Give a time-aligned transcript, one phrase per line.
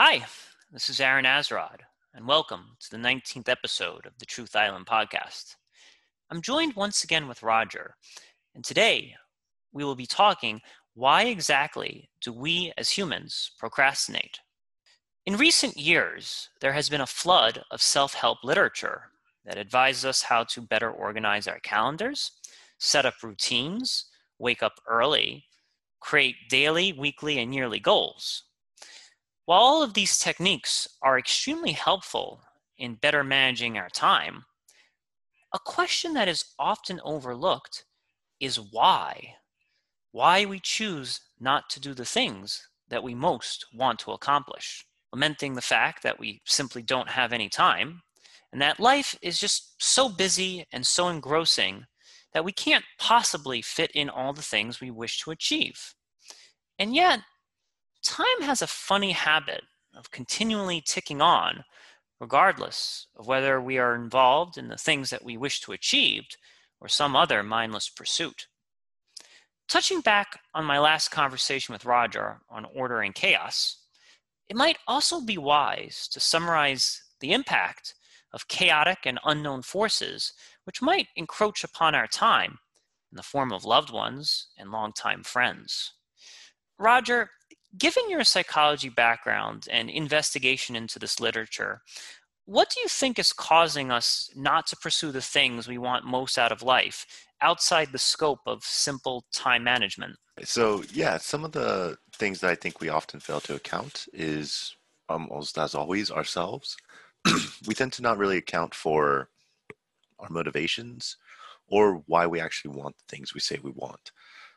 [0.00, 0.24] Hi,
[0.70, 1.80] this is Aaron Azrod,
[2.14, 5.56] and welcome to the 19th episode of the Truth Island podcast.
[6.30, 7.96] I'm joined once again with Roger,
[8.54, 9.16] and today
[9.72, 10.60] we will be talking
[10.94, 14.38] why exactly do we as humans procrastinate?
[15.26, 19.02] In recent years, there has been a flood of self help literature
[19.46, 22.30] that advises us how to better organize our calendars,
[22.78, 24.04] set up routines,
[24.38, 25.46] wake up early,
[25.98, 28.44] create daily, weekly, and yearly goals.
[29.48, 32.42] While all of these techniques are extremely helpful
[32.76, 34.44] in better managing our time,
[35.54, 37.86] a question that is often overlooked
[38.40, 39.36] is why.
[40.12, 45.54] Why we choose not to do the things that we most want to accomplish, lamenting
[45.54, 48.02] the fact that we simply don't have any time,
[48.52, 51.86] and that life is just so busy and so engrossing
[52.34, 55.94] that we can't possibly fit in all the things we wish to achieve.
[56.78, 57.20] And yet,
[58.08, 61.64] time has a funny habit of continually ticking on,
[62.18, 66.24] regardless of whether we are involved in the things that we wish to achieve
[66.80, 68.46] or some other mindless pursuit.
[69.68, 73.76] Touching back on my last conversation with Roger on order and chaos,
[74.48, 77.94] it might also be wise to summarize the impact
[78.32, 80.32] of chaotic and unknown forces
[80.64, 82.58] which might encroach upon our time
[83.12, 85.92] in the form of loved ones and longtime friends.
[86.78, 87.30] Roger,
[87.76, 91.82] given your psychology background and investigation into this literature,
[92.46, 96.38] what do you think is causing us not to pursue the things we want most
[96.38, 97.06] out of life
[97.40, 100.16] outside the scope of simple time management?
[100.44, 104.74] So, yeah, some of the things that I think we often fail to account is
[105.08, 106.76] um, almost as always ourselves.
[107.66, 109.28] we tend to not really account for
[110.18, 111.16] our motivations
[111.66, 114.12] or why we actually want the things we say we want.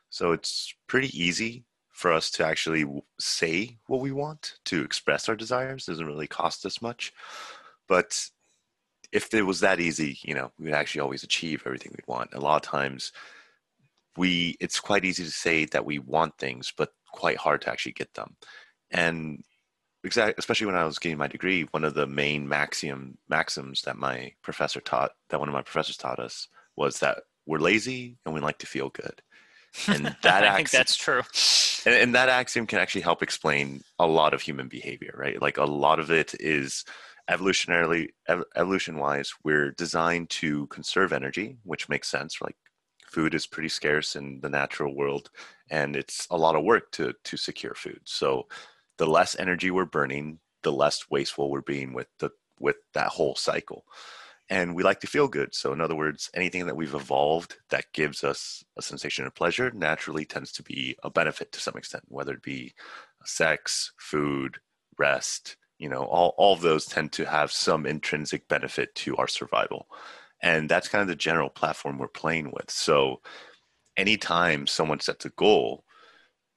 [0.08, 2.84] So, it's pretty easy for us to actually
[3.20, 5.86] say what we want, to express our desires.
[5.86, 7.12] Doesn't really cost us much.
[7.86, 8.18] But
[9.12, 12.32] if it was that easy, you know, we would actually always achieve everything we want.
[12.32, 13.12] A lot of times,
[14.16, 17.92] we it's quite easy to say that we want things, but quite hard to actually
[17.92, 18.36] get them.
[18.90, 19.42] And
[20.04, 23.96] exactly, especially when I was getting my degree, one of the main maxium maxims that
[23.96, 28.34] my professor taught, that one of my professors taught us, was that we're lazy and
[28.34, 29.22] we like to feel good.
[29.88, 31.22] And that I think that's true.
[31.84, 35.40] And, and that axiom can actually help explain a lot of human behavior, right?
[35.40, 36.84] Like a lot of it is
[37.30, 38.08] evolutionarily
[38.56, 42.56] evolution wise we're designed to conserve energy which makes sense like
[43.06, 45.30] food is pretty scarce in the natural world
[45.70, 48.46] and it's a lot of work to to secure food so
[48.98, 53.36] the less energy we're burning the less wasteful we're being with the with that whole
[53.36, 53.84] cycle
[54.50, 55.54] and we like to feel good.
[55.54, 59.70] So in other words anything that we've evolved that gives us a sensation of pleasure
[59.72, 62.72] naturally tends to be a benefit to some extent whether it be
[63.24, 64.58] sex food
[64.98, 69.28] rest you know all, all of those tend to have some intrinsic benefit to our
[69.28, 69.86] survival.
[70.44, 72.68] And that's kind of the general platform we're playing with.
[72.68, 73.20] So
[73.96, 75.84] anytime someone sets a goal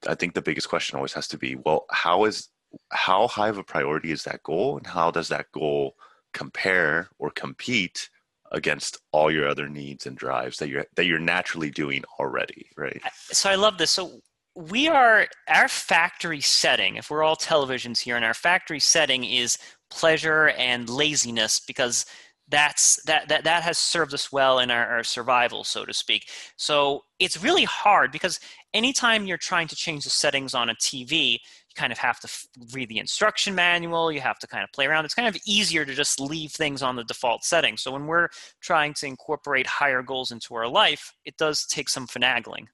[0.08, 2.50] i think the biggest question always has to be well how is
[2.92, 4.78] how high of a priority is that goal?
[4.78, 5.96] And how does that goal
[6.36, 8.10] compare or compete
[8.52, 13.02] against all your other needs and drives that you're that you're naturally doing already right?
[13.32, 13.92] So i love this.
[13.92, 14.20] So
[14.56, 19.58] we are our factory setting if we're all televisions here and our factory setting is
[19.90, 22.06] pleasure and laziness because
[22.50, 26.30] that's that that, that has served us well in our, our survival so to speak.
[26.58, 28.40] So it's really hard because
[28.74, 31.40] anytime you're trying to change the settings on a tv
[31.76, 32.30] kind of have to
[32.74, 35.86] read the instruction manual you have to kind of play around it's kind of easier
[35.86, 38.30] to just leave things on the default setting so when we're
[38.62, 42.66] trying to incorporate higher goals into our life it does take some finagling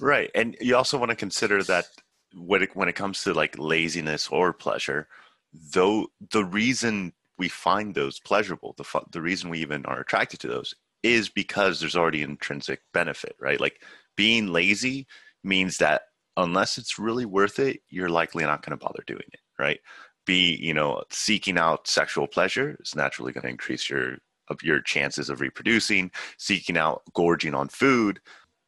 [0.00, 0.30] Right.
[0.34, 1.86] And you also want to consider that
[2.34, 5.08] when it, when it comes to like laziness or pleasure,
[5.72, 10.48] though the reason we find those pleasurable, the, the reason we even are attracted to
[10.48, 13.60] those is because there's already intrinsic benefit, right?
[13.60, 13.82] Like
[14.16, 15.06] being lazy
[15.44, 16.02] means that
[16.36, 19.80] unless it's really worth it, you're likely not going to bother doing it, right?
[20.26, 24.18] Be, you know, seeking out sexual pleasure is naturally going to increase your
[24.48, 26.10] of your chances of reproducing.
[26.38, 28.20] Seeking out gorging on food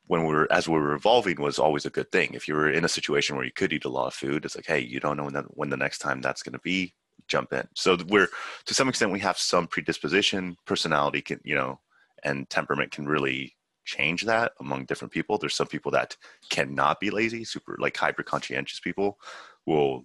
[0.07, 2.31] when we are as we were evolving was always a good thing.
[2.33, 4.57] If you were in a situation where you could eat a lot of food, it's
[4.57, 6.95] like, hey, you don't know when the, when the next time that's going to be.
[7.27, 7.69] Jump in.
[7.75, 8.29] So we're
[8.65, 11.79] to some extent we have some predisposition, personality can you know,
[12.25, 13.55] and temperament can really
[13.89, 15.39] change that among different people.
[15.39, 16.15] There's some people that
[16.51, 19.19] cannot be lazy, super like hyper conscientious people
[19.67, 20.05] will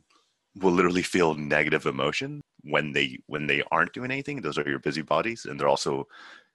[0.62, 4.41] will literally feel negative emotion when they when they aren't doing anything.
[4.41, 6.07] Those are your busy bodies, and they're also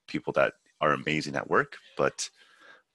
[0.06, 2.30] people that are amazing at work, but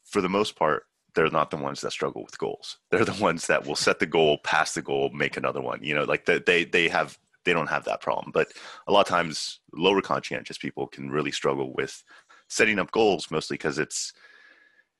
[0.03, 0.83] for the most part,
[1.13, 2.77] they're not the ones that struggle with goals.
[2.89, 5.83] They're the ones that will set the goal, pass the goal, make another one.
[5.83, 8.31] You know, like the, they they have they don't have that problem.
[8.33, 8.51] But
[8.88, 12.03] a lot of times, lower conscientious people can really struggle with
[12.48, 14.13] setting up goals, mostly because it's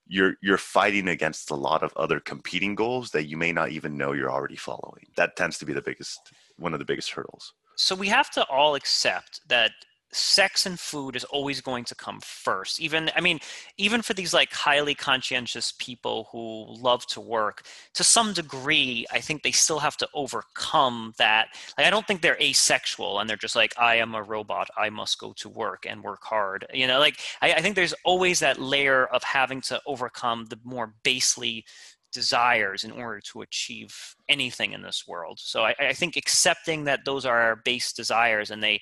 [0.08, 3.98] you're you're fighting against a lot of other competing goals that you may not even
[3.98, 5.06] know you're already following.
[5.16, 6.20] That tends to be the biggest
[6.58, 7.54] one of the biggest hurdles.
[7.76, 9.72] So we have to all accept that
[10.14, 12.80] sex and food is always going to come first.
[12.80, 13.40] Even i mean
[13.78, 17.64] even for these like highly conscientious people who love to work
[17.94, 21.48] to some degree i think they still have to overcome that.
[21.78, 24.70] Like i don't think they're asexual and they're just like i am a robot.
[24.78, 26.66] I must go to work and work hard.
[26.74, 30.60] You know like i, I think there's always that layer of having to overcome the
[30.64, 31.66] more basely
[32.14, 35.40] desires in order to achieve anything in this world.
[35.40, 38.82] So I, I think accepting that those are our base desires and they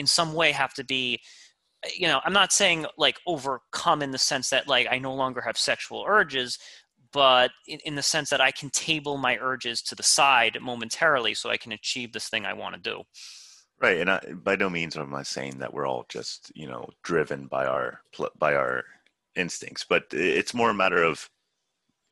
[0.00, 1.20] in some way have to be
[1.94, 5.40] you know i'm not saying like overcome in the sense that like i no longer
[5.40, 6.58] have sexual urges
[7.12, 11.34] but in, in the sense that i can table my urges to the side momentarily
[11.34, 13.02] so i can achieve this thing i want to do.
[13.80, 16.88] Right and I, by no means am i saying that we're all just you know
[17.02, 18.00] driven by our
[18.38, 18.84] by our
[19.36, 21.28] instincts but it's more a matter of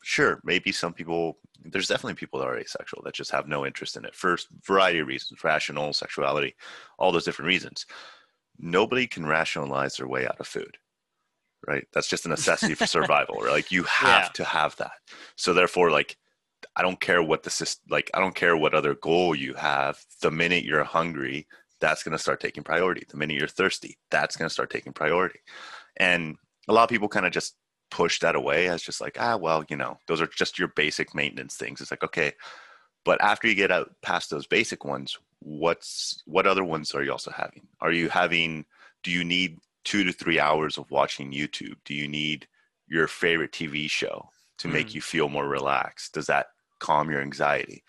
[0.02, 3.96] sure maybe some people there's definitely people that are asexual that just have no interest
[3.96, 6.54] in it for variety of reasons rational sexuality
[6.98, 7.86] all those different reasons.
[8.58, 10.76] Nobody can rationalize their way out of food
[11.66, 11.86] right?
[11.92, 13.52] That's just a necessity for survival right?
[13.52, 14.30] like you have yeah.
[14.34, 14.92] to have that.
[15.36, 16.16] So therefore like
[16.74, 19.98] i don't care what the system like i don't care what other goal you have.
[20.22, 21.46] The minute you're hungry
[21.80, 23.04] that's going to start taking priority.
[23.08, 25.40] The minute you're thirsty that's going to start taking priority.
[25.96, 26.36] And
[26.68, 27.56] a lot of people kind of just
[27.90, 31.14] push that away as just like ah well you know those are just your basic
[31.14, 31.80] maintenance things.
[31.80, 32.32] It's like okay
[33.04, 37.12] but after you get out past those basic ones what's what other ones are you
[37.12, 37.66] also having?
[37.80, 38.64] Are you having
[39.02, 41.76] do you need two to three hours of watching youtube?
[41.84, 42.46] Do you need
[42.88, 44.94] your favorite tv show to make mm.
[44.94, 46.14] you feel more relaxed?
[46.14, 46.46] Does that
[46.80, 47.82] calm your anxiety?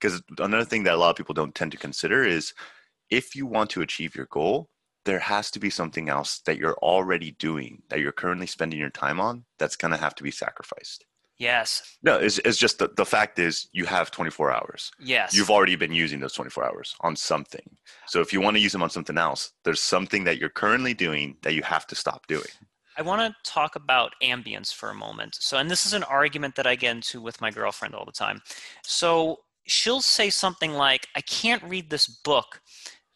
[0.00, 2.52] Because another thing that a lot of people don't tend to consider is
[3.08, 4.68] if you want to achieve your goal
[5.06, 8.90] there has to be something else that you're already doing that you're currently spending your
[8.90, 11.06] time on that's going to have to be sacrificed.
[11.38, 11.98] Yes.
[12.02, 14.90] No, it's, it's just the, the fact is you have 24 hours.
[14.98, 15.34] Yes.
[15.34, 17.76] You've already been using those 24 hours on something.
[18.06, 20.94] So if you want to use them on something else, there's something that you're currently
[20.94, 22.46] doing that you have to stop doing.
[22.98, 25.36] I want to talk about ambience for a moment.
[25.38, 28.12] So, and this is an argument that I get into with my girlfriend all the
[28.12, 28.40] time.
[28.82, 32.62] So she'll say something like, I can't read this book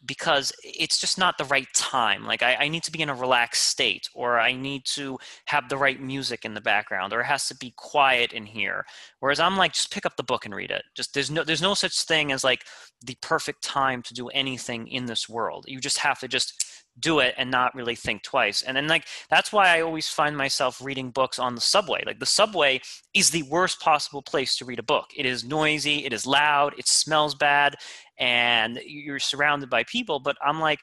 [0.05, 2.25] because it's just not the right time.
[2.25, 5.69] Like I, I, need to be in a relaxed state, or I need to have
[5.69, 8.85] the right music in the background, or it has to be quiet in here.
[9.19, 10.83] Whereas I'm like, just pick up the book and read it.
[10.95, 12.65] Just there's no there's no such thing as like
[13.05, 15.65] the perfect time to do anything in this world.
[15.67, 18.61] You just have to just do it and not really think twice.
[18.61, 22.03] And then like that's why I always find myself reading books on the subway.
[22.05, 22.81] Like the subway
[23.13, 25.07] is the worst possible place to read a book.
[25.15, 27.75] It is noisy, it is loud, it smells bad,
[28.19, 30.19] and you're surrounded by people.
[30.19, 30.79] But I'm like,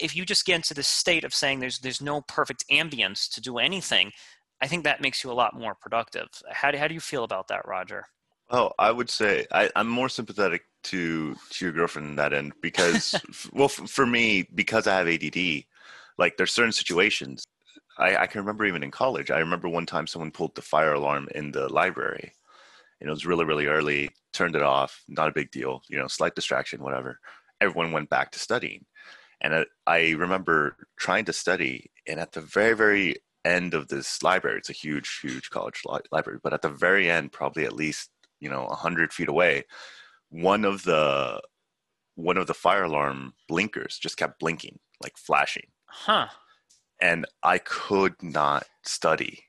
[0.00, 3.40] if you just get into the state of saying there's there's no perfect ambience to
[3.40, 4.12] do anything,
[4.60, 6.28] I think that makes you a lot more productive.
[6.50, 8.06] How do, how do you feel about that, Roger?
[8.52, 12.52] Oh, I would say I, am more sympathetic to to your girlfriend in that end
[12.60, 13.14] because,
[13.52, 15.64] well, f- for me, because I have ADD,
[16.18, 17.44] like there's certain situations.
[17.98, 19.30] I, I can remember even in college.
[19.30, 22.32] I remember one time someone pulled the fire alarm in the library,
[23.00, 24.10] and it was really really early.
[24.34, 25.02] Turned it off.
[25.08, 25.82] Not a big deal.
[25.88, 27.20] You know, slight distraction, whatever.
[27.60, 28.86] Everyone went back to studying,
[29.42, 34.22] and I, I remember trying to study, and at the very very end of this
[34.22, 37.74] library, it's a huge huge college li- library, but at the very end, probably at
[37.74, 38.10] least
[38.42, 39.64] you know a hundred feet away,
[40.28, 41.40] one of the
[42.16, 45.68] one of the fire alarm blinkers just kept blinking, like flashing.
[45.86, 46.26] Huh.
[47.00, 49.44] And I could not study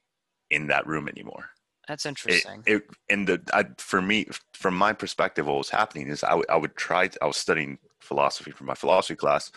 [0.50, 1.50] in that room anymore.
[1.88, 2.64] That's interesting.
[2.66, 6.30] It, it and the I, for me, from my perspective, what was happening is I,
[6.30, 7.10] w- I would try.
[7.22, 9.52] I was studying philosophy for my philosophy class,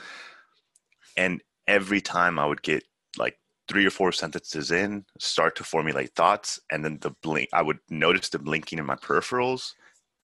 [1.16, 2.82] and every time I would get
[3.16, 7.62] like three or four sentences in, start to formulate thoughts, and then the blink, I
[7.62, 9.72] would notice the blinking in my peripherals,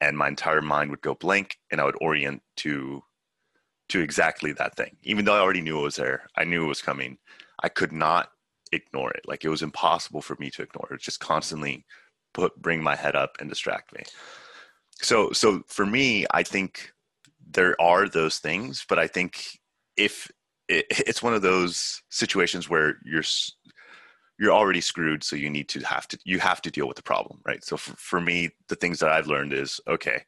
[0.01, 3.03] and my entire mind would go blank, and I would orient to
[3.89, 4.97] to exactly that thing.
[5.03, 7.19] Even though I already knew it was there, I knew it was coming.
[7.63, 8.31] I could not
[8.73, 9.23] ignore it.
[9.27, 11.01] Like it was impossible for me to ignore it.
[11.01, 11.85] Just constantly
[12.33, 14.03] put bring my head up and distract me.
[14.95, 16.93] So so for me, I think
[17.51, 19.61] there are those things, but I think
[19.97, 20.31] if
[20.79, 23.25] it, it's one of those situations where you're
[24.39, 27.03] you're already screwed so you need to have to you have to deal with the
[27.03, 30.23] problem right so for, for me the things that i've learned is okay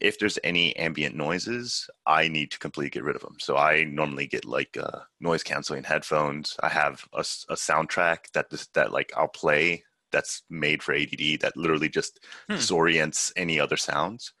[0.00, 3.84] if there's any ambient noises i need to completely get rid of them so i
[3.84, 8.92] normally get like uh, noise canceling headphones i have a, a soundtrack that this, that
[8.92, 9.82] like i'll play
[10.12, 12.54] that's made for ADD that literally just Hmm.
[12.56, 14.32] disorients any other sounds.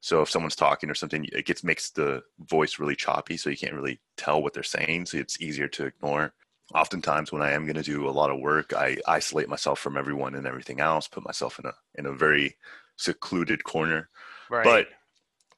[0.00, 3.56] So if someone's talking or something, it gets makes the voice really choppy, so you
[3.56, 5.06] can't really tell what they're saying.
[5.06, 6.32] So it's easier to ignore.
[6.74, 9.96] Oftentimes, when I am going to do a lot of work, I isolate myself from
[9.96, 12.56] everyone and everything else, put myself in a in a very
[12.96, 14.08] secluded corner.
[14.50, 14.64] Right.
[14.64, 14.88] But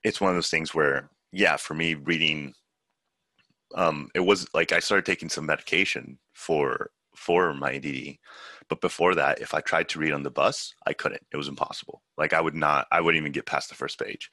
[0.04, 2.54] it's one of those things where, yeah, for me, reading,
[3.74, 8.16] um, it was like I started taking some medication for for my ADD,
[8.70, 11.26] but before that, if I tried to read on the bus, I couldn't.
[11.32, 12.02] It was impossible.
[12.16, 14.30] Like I would not, I wouldn't even get past the first page.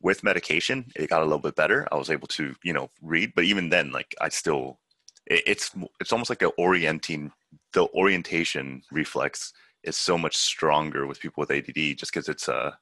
[0.00, 1.86] With medication, it got a little bit better.
[1.92, 4.80] I was able to, you know, read, but even then, like I still,
[5.26, 7.30] it, it's it's almost like a orienting.
[7.72, 9.52] The orientation reflex
[9.84, 12.76] is so much stronger with people with ADD, just because it's a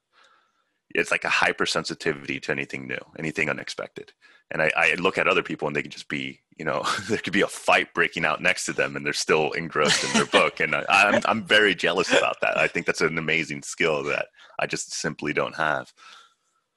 [0.94, 4.12] it's like a hypersensitivity to anything new, anything unexpected.
[4.50, 7.18] And I, I look at other people and they could just be, you know, there
[7.18, 10.26] could be a fight breaking out next to them and they're still engrossed in their
[10.40, 10.60] book.
[10.60, 12.58] And I, I'm, I'm very jealous about that.
[12.58, 14.26] I think that's an amazing skill that
[14.58, 15.92] I just simply don't have.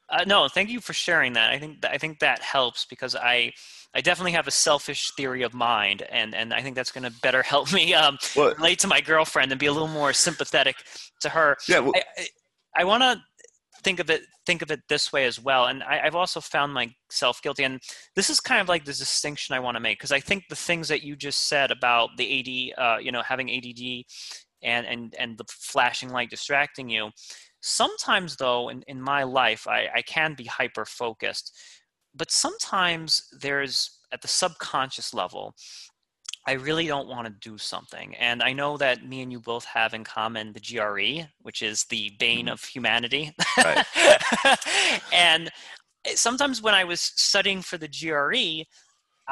[0.10, 1.52] Uh, no, thank you for sharing that.
[1.52, 3.52] I think th- I think that helps because I
[3.96, 7.20] I definitely have a selfish theory of mind, and and I think that's going to
[7.22, 10.76] better help me um, relate to my girlfriend and be a little more sympathetic
[11.22, 11.58] to her.
[11.68, 12.28] yeah, well, I, I,
[12.76, 13.22] I want to
[13.84, 16.74] think of it think of it this way as well, and I, I've also found
[16.74, 17.80] myself guilty, and
[18.16, 20.56] this is kind of like the distinction I want to make because I think the
[20.56, 24.04] things that you just said about the AD, uh, you know, having ADD,
[24.64, 27.12] and and and the flashing light distracting you.
[27.62, 31.58] Sometimes, though, in, in my life, I, I can be hyper focused,
[32.14, 35.56] but sometimes there's at the subconscious level,
[36.46, 38.16] I really don't want to do something.
[38.16, 41.86] And I know that me and you both have in common the GRE, which is
[41.86, 42.52] the bane Mhm.
[42.52, 43.34] of humanity.
[43.58, 43.86] Right.
[45.14, 45.50] and
[46.16, 48.66] sometimes when I was studying for the GRE,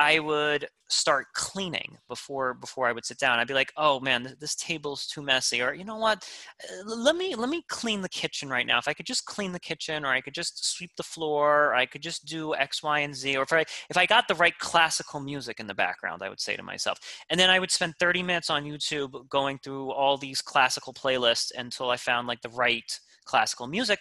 [0.01, 3.37] I would start cleaning before before I would sit down.
[3.37, 6.27] I'd be like, "Oh man, th- this table's too messy," or you know what?
[6.63, 8.79] Uh, Let me let me clean the kitchen right now.
[8.79, 11.75] If I could just clean the kitchen, or I could just sweep the floor, or
[11.75, 14.35] I could just do X, Y, and Z, or if I if I got the
[14.35, 16.97] right classical music in the background, I would say to myself,
[17.29, 21.51] and then I would spend 30 minutes on YouTube going through all these classical playlists
[21.55, 23.99] until I found like the right classical music,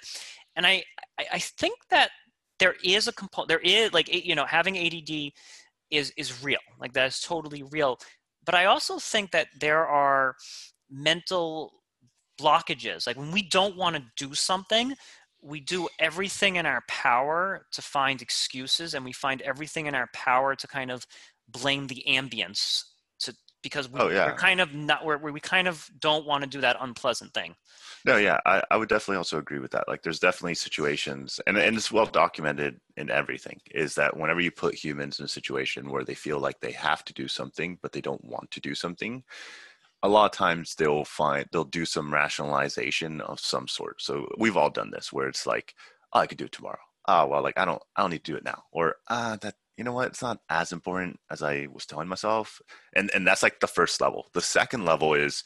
[0.56, 0.82] and I
[1.18, 2.10] I, I think that
[2.58, 5.32] there is a component there is like you know having ADD
[5.90, 7.98] is is real like that is totally real.
[8.44, 10.36] But i also think that there are
[10.90, 11.72] mental
[12.40, 13.06] blockages.
[13.06, 14.94] Like when we don't want to do something
[15.42, 20.08] we do everything in our power to find excuses and we find everything in our
[20.12, 21.06] power to kind of
[21.48, 22.84] blame the ambience
[23.62, 24.26] because we, Oh, yeah.
[24.26, 27.54] we're kind of not where we kind of don't want to do that unpleasant thing
[28.04, 29.88] No, yeah, I, I would definitely also agree with that.
[29.88, 34.50] Like, there's definitely situations, and, and it's well documented in everything, is that whenever you
[34.50, 37.92] put humans in a situation where they feel like they have to do something, but
[37.92, 39.22] they don't want to do something,
[40.02, 44.00] a lot of times they'll find they'll do some rationalization of some sort.
[44.00, 45.74] So we've all done this, where it's like,
[46.12, 46.78] oh, I could do it tomorrow.
[47.06, 49.54] Oh, well, like I don't, I don't need to do it now, or ah, that
[49.80, 52.60] you know what, it's not as important as I was telling myself,
[52.94, 54.28] and and that's like the first level.
[54.34, 55.42] The second level is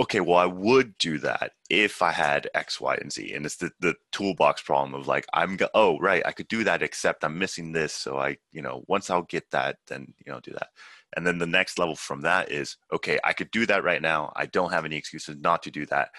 [0.00, 3.32] okay, well, I would do that if I had X, Y, and Z.
[3.32, 6.64] And it's the, the toolbox problem of like, I'm, go- oh, right, I could do
[6.64, 7.94] that, except I'm missing this.
[7.94, 10.68] So I, you know, once I'll get that, then, you know, do that.
[11.16, 14.34] And then the next level from that is, okay, I could do that right now.
[14.36, 16.10] I don't have any excuses not to do that.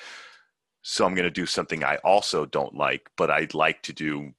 [0.82, 4.34] So I'm going to do something I also don't like, but I'd like to do.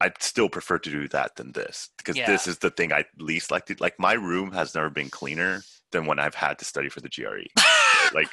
[0.00, 2.26] I'd still prefer to do that than this because Yeah.
[2.26, 3.98] this is the thing I least like to like.
[3.98, 7.44] My room has never been cleaner than when I've had to study for the GRE.
[8.14, 8.28] like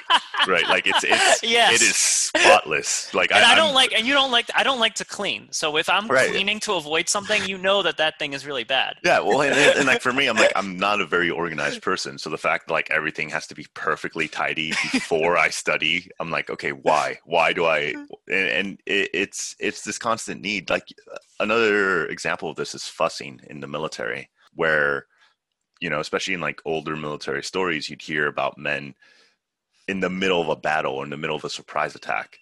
[0.46, 1.74] right like it's it's Yes.
[1.74, 3.12] it is spotless.
[3.14, 5.48] Like and I, don't I'm- like and you don't like i don't like to clean.
[5.50, 6.30] So if i'm Right.
[6.30, 8.96] cleaning to avoid something you know that that thing is really bad.
[9.04, 11.82] Yeah well and, and, and like for me i'm like i'm not a very organized
[11.82, 12.18] person.
[12.18, 16.30] So the fact that like everything has to be perfectly tidy before i study i'm
[16.30, 17.18] like okay why?
[17.24, 18.32] Why do i mm-hmm.
[18.32, 20.70] and, and it, it's it's this constant need.
[20.70, 20.88] Like
[21.40, 25.06] another example of this is fussing in the military where
[25.80, 28.94] you know especially in like older military stories you'd hear about men
[29.86, 32.38] in the middle of a battle or in the middle of a surprise attack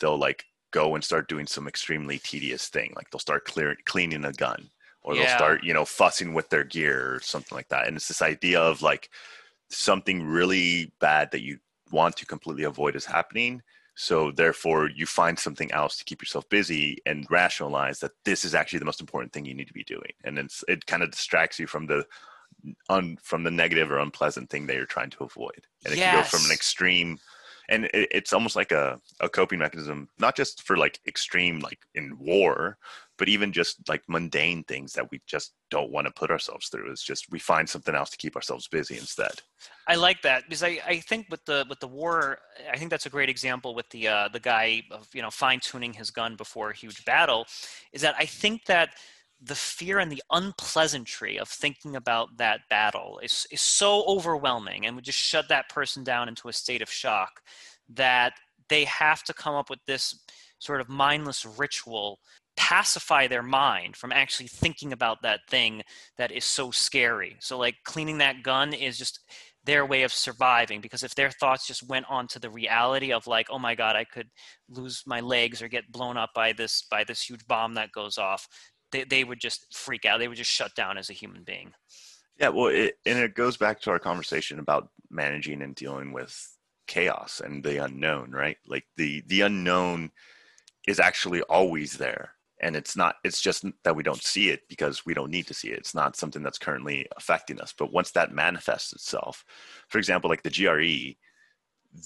[0.00, 4.24] they'll like go and start doing some extremely tedious thing like they'll start clear, cleaning
[4.24, 4.68] a gun
[5.02, 7.86] or they'll start you know fussing with their gear or something like that.
[7.86, 9.10] And it's this idea of like
[9.70, 11.58] something really bad that you
[11.90, 13.62] want to completely avoid is happening.
[13.94, 18.54] So therefore you find something else to keep yourself busy and rationalize that this is
[18.54, 20.12] actually the most important thing you need to be doing.
[20.24, 22.04] And it's it kind of distracts you from the
[22.88, 25.66] un, from the negative or unpleasant thing that you're trying to avoid.
[25.84, 27.18] And it can go from an extreme
[27.68, 31.78] and it, it's almost like a, a coping mechanism not just for like extreme like
[31.94, 32.78] in war
[33.18, 36.88] but even just like mundane things that we just don't want to put ourselves through.
[36.90, 39.42] It's just we find something else to keep ourselves busy instead.
[39.88, 42.38] I like that because i, I think with the with the war
[42.72, 45.60] i think that's a great example with the uh, the guy of you know fine
[45.60, 47.46] tuning his gun before a huge battle
[47.92, 48.90] is that i think that
[49.40, 54.96] the fear and the unpleasantry of thinking about that battle is, is so overwhelming and
[54.96, 57.40] would just shut that person down into a state of shock
[57.88, 58.32] that
[58.68, 60.24] they have to come up with this
[60.58, 62.18] sort of mindless ritual
[62.56, 65.80] pacify their mind from actually thinking about that thing
[66.16, 67.36] that is so scary.
[67.38, 69.20] So like cleaning that gun is just
[69.64, 73.26] their way of surviving because if their thoughts just went on to the reality of
[73.26, 74.26] like oh my god i could
[74.70, 78.16] lose my legs or get blown up by this by this huge bomb that goes
[78.16, 78.48] off
[78.92, 80.18] they, they would just freak out.
[80.18, 81.72] They would just shut down as a human being.
[82.38, 86.56] Yeah, well, it, and it goes back to our conversation about managing and dealing with
[86.86, 88.56] chaos and the unknown, right?
[88.66, 90.10] Like the the unknown
[90.86, 92.30] is actually always there,
[92.60, 93.16] and it's not.
[93.24, 95.78] It's just that we don't see it because we don't need to see it.
[95.78, 97.74] It's not something that's currently affecting us.
[97.76, 99.44] But once that manifests itself,
[99.88, 101.16] for example, like the GRE,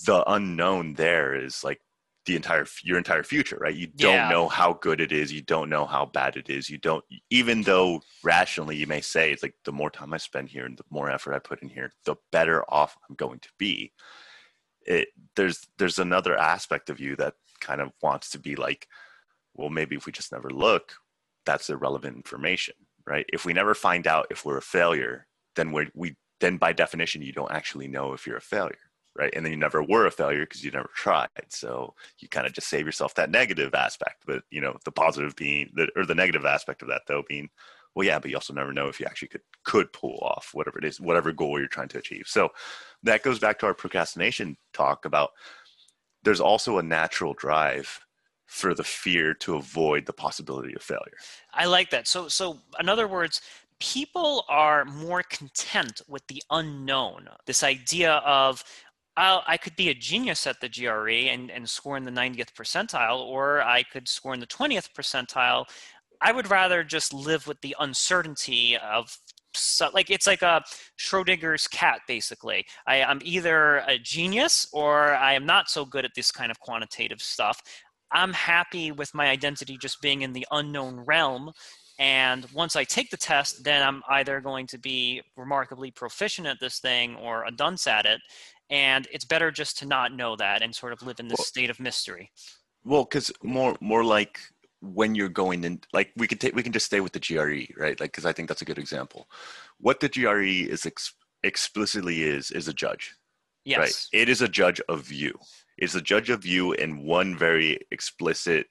[0.06, 1.80] the unknown there is like
[2.26, 3.74] the entire your entire future right?
[3.74, 4.28] You don't yeah.
[4.28, 7.62] know how good it is you don't know how bad it is you don't even
[7.62, 10.84] though rationally you may say it's like the more time i spend here and the
[10.90, 13.92] more effort i put in here the better off i'm going to be.
[14.84, 18.88] It there's there's another aspect of you that kind of wants to be like
[19.54, 20.94] well maybe if we just never look
[21.44, 22.74] that's irrelevant information
[23.06, 23.26] right?
[23.32, 25.26] If we never find out if we're a failure
[25.56, 28.78] then we we then by definition you don't actually know if you're a failure
[29.16, 29.32] right?
[29.34, 31.28] And then you never were a failure because you never tried.
[31.48, 34.24] So you kind of just save yourself that negative aspect.
[34.26, 37.50] But you know, the positive being or the negative aspect of that though being,
[37.94, 40.78] well, yeah, but you also never know if you actually could could pull off whatever
[40.78, 42.24] it is, whatever goal you're trying to achieve.
[42.26, 42.50] So
[43.02, 45.30] that goes back to our procrastination talk about
[46.24, 48.00] there's also a natural drive
[48.46, 51.16] for the fear to avoid the possibility of failure.
[51.52, 52.06] I like that.
[52.06, 53.40] So so in other words,
[53.82, 57.28] people are more content with the unknown.
[57.46, 58.62] This idea of
[59.16, 62.52] I'll, i could be a genius at the GRE and, and score in the 90th
[62.54, 65.66] percentile, or I could score in the 20th percentile.
[66.20, 69.16] I would rather just live with the uncertainty of
[69.54, 70.62] so, like it's like a
[70.98, 72.64] Schrodinger's cat basically.
[72.86, 76.58] I, am either a genius or I am not so good at this kind of
[76.60, 77.60] quantitative stuff.
[78.12, 81.52] I'm happy with my identity just being in the unknown realm.
[81.98, 86.58] And once I take the test, then I'm either going to be remarkably proficient at
[86.60, 88.20] this thing or a dunce at it
[88.72, 91.44] and it's better just to not know that and sort of live in this well,
[91.44, 92.32] state of mystery.
[92.84, 94.40] Well because more more like
[94.80, 97.70] when you're going in like we can take we can just stay with the gre
[97.80, 98.00] right?
[98.00, 99.28] Like because i think that's a good example.
[99.78, 103.14] What the gre is ex- explicitly is is a judge
[103.64, 103.78] yes.
[103.78, 104.20] right?
[104.20, 105.38] It is a judge of you.
[105.78, 108.66] It's a judge of you in one very explicit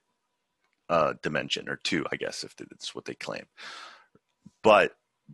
[0.90, 3.46] uh, dimension or two i guess if that's what they claim.
[4.64, 4.94] But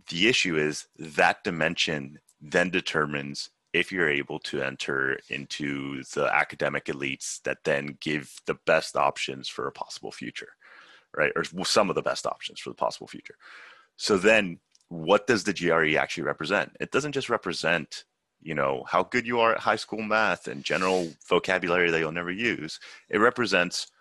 [0.10, 6.86] the issue is that dimension then determines if you're able to enter into the academic
[6.86, 10.50] elites that then give the best options for a possible future,
[11.16, 11.32] right?
[11.36, 13.36] Or some of the best options for the possible future.
[13.98, 16.76] So then what does the GRE actually represent?
[16.80, 18.06] It doesn't just represent,
[18.42, 22.12] you know, how good you are at high school math and general vocabulary that you'll
[22.12, 22.80] never use.
[23.10, 23.92] It represents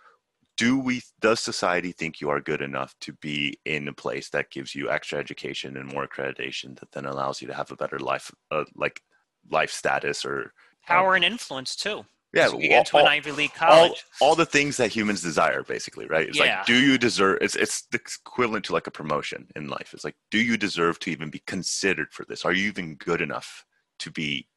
[0.57, 4.51] do we does society think you are good enough to be in a place that
[4.51, 7.99] gives you extra education and more accreditation that then allows you to have a better
[7.99, 9.03] life uh, like
[9.51, 10.53] life status or
[10.87, 12.05] power um, and influence too.
[12.33, 14.05] Yeah, you get to an Ivy League college.
[14.21, 16.29] All, all, the things that humans desire, basically, right?
[16.29, 16.59] It's yeah.
[16.59, 17.39] like, do you deserve?
[17.41, 19.95] It's it's the equivalent to like a promotion in life.
[19.95, 22.45] It's like, do you deserve to even be considered for this?
[22.45, 23.65] Are you even good enough
[24.01, 24.49] to be?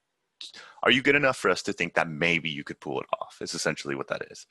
[0.84, 3.38] Are you good enough for us to think that maybe you could pull it off?
[3.40, 4.46] It's essentially what that is,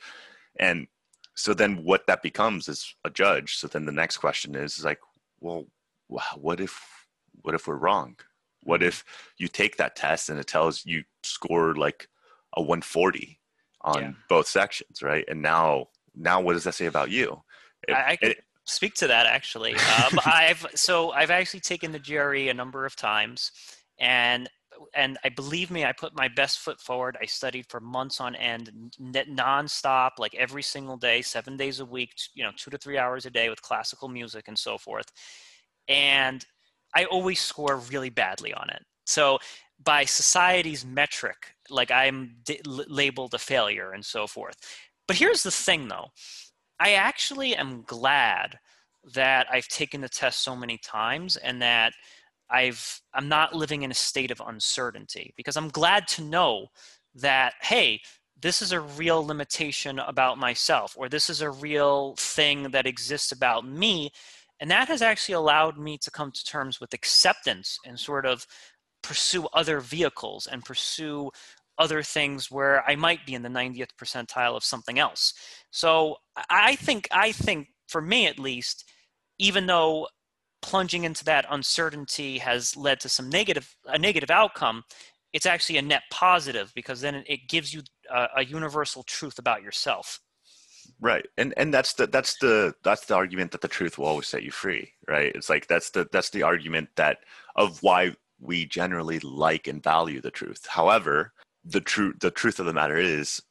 [0.59, 0.87] and
[1.35, 3.57] so then what that becomes is a judge.
[3.57, 5.01] So then the next question is, is like,
[5.40, 5.66] well,
[6.37, 6.81] what if
[7.42, 8.16] what if we're wrong?
[8.68, 9.02] What if
[9.38, 12.07] you take that test and it tells you scored like
[12.54, 13.40] a 140
[13.81, 14.12] on yeah.
[14.28, 15.24] both sections, right?
[15.26, 17.42] And now, now what does that say about you?
[17.88, 19.72] It, I, I can it, speak to that actually.
[19.72, 23.52] Um, I've so I've actually taken the GRE a number of times,
[23.98, 24.50] and
[24.94, 27.16] and I believe me, I put my best foot forward.
[27.22, 32.12] I studied for months on end, nonstop, like every single day, seven days a week,
[32.35, 35.11] you know, two to three hours a day with classical music and so forth.
[35.88, 36.44] And
[36.94, 38.83] I always score really badly on it.
[39.07, 39.38] So
[39.83, 44.57] by society's metric, like I'm d- labeled a failure and so forth.
[45.07, 46.09] But here's the thing though.
[46.81, 48.59] I actually am glad
[49.14, 51.92] that I've taken the test so many times and that
[52.51, 56.68] I've I'm not living in a state of uncertainty because I'm glad to know
[57.14, 58.01] that hey,
[58.40, 63.33] this is a real limitation about myself, or this is a real thing that exists
[63.33, 64.11] about me.
[64.61, 68.47] And that has actually allowed me to come to terms with acceptance and sort of
[69.03, 71.31] pursue other vehicles and pursue
[71.79, 75.33] other things where I might be in the 90th percentile of something else.
[75.71, 76.16] So
[76.51, 78.85] I think I think for me at least,
[79.38, 80.09] even though
[80.61, 84.83] plunging into that uncertainty has led to some negative a negative outcome,
[85.33, 89.62] it's actually a net positive because then it gives you a, a universal truth about
[89.62, 90.21] yourself.
[91.00, 94.26] Right, and and that's the that's the that's the argument that the truth will always
[94.26, 94.92] set you free.
[95.06, 97.18] Right, it's like that's the that's the argument that
[97.54, 100.66] of why we generally like and value the truth.
[100.66, 101.32] However,
[101.64, 103.42] the truth the truth of the matter is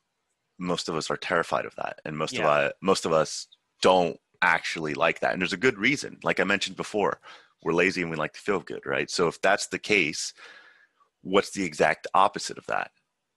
[0.60, 2.42] most of us are terrified of that and most yeah.
[2.42, 3.48] of us most of us
[3.82, 7.20] don't actually like that and there's a good reason like i mentioned before
[7.64, 10.34] we're lazy and we like to feel good right so if that's the case
[11.22, 12.92] what's the exact opposite of that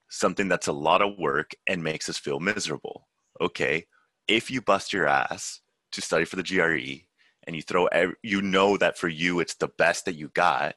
[0.09, 3.07] something that's a lot of work and makes us feel miserable
[3.39, 3.85] okay
[4.27, 7.03] if you bust your ass to study for the gre
[7.45, 10.75] and you throw every, you know that for you it's the best that you got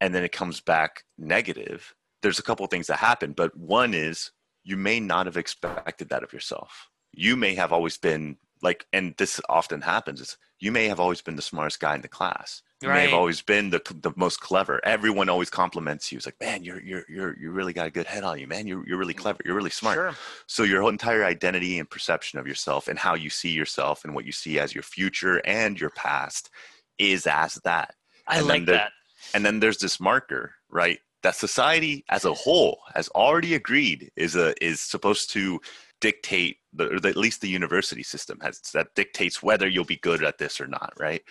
[0.00, 1.94] and then it comes back negative
[2.26, 4.32] there's a couple things that happen, but one is
[4.64, 6.88] you may not have expected that of yourself.
[7.12, 11.20] You may have always been like, and this often happens, is you may have always
[11.20, 12.62] been the smartest guy in the class.
[12.82, 12.96] You right.
[12.96, 14.80] may have always been the the most clever.
[14.84, 16.18] Everyone always compliments you.
[16.18, 18.66] It's like, man, you're you're you're you really got a good head on you, man.
[18.66, 19.40] You're you're really mm, clever.
[19.44, 19.96] You're really smart.
[19.96, 20.14] Sure.
[20.46, 24.14] So your whole entire identity and perception of yourself and how you see yourself and
[24.14, 26.50] what you see as your future and your past
[26.98, 27.94] is as that.
[28.28, 28.92] I and like that.
[29.32, 30.98] And then there's this marker, right?
[31.26, 35.60] that society as a whole has already agreed is a is supposed to
[36.00, 40.22] dictate the, or at least the university system has that dictates whether you'll be good
[40.22, 41.22] at this or not right?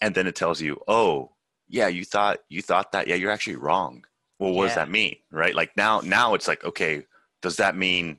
[0.00, 1.32] And then it tells you oh
[1.68, 4.04] yeah you thought you thought that yeah you're actually wrong.
[4.38, 4.68] Well what yeah.
[4.68, 5.16] does that mean?
[5.30, 5.54] Right?
[5.54, 7.04] Like now now it's like okay
[7.40, 8.18] does that mean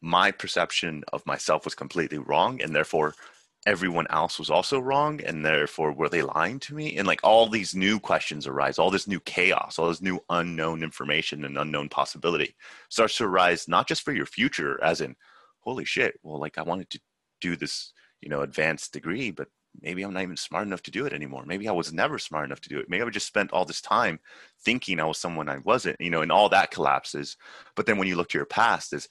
[0.00, 3.14] my perception of myself was completely wrong and therefore
[3.64, 6.96] everyone else was also wrong and therefore were they lying to me?
[6.96, 10.82] And like all these new questions arise all this new chaos all this new unknown
[10.82, 12.54] information and unknown possibility
[12.88, 15.14] starts to arise not just for your future as in
[15.62, 17.00] holy shit well like i wanted to
[17.40, 19.48] do this you know advanced degree but
[19.80, 22.44] maybe i'm not even smart enough to do it anymore maybe i was never smart
[22.44, 24.18] enough to do it maybe i just spent all this time
[24.64, 27.36] thinking i was someone i wasn't you know and all that collapses
[27.74, 29.08] but then when you look to your past is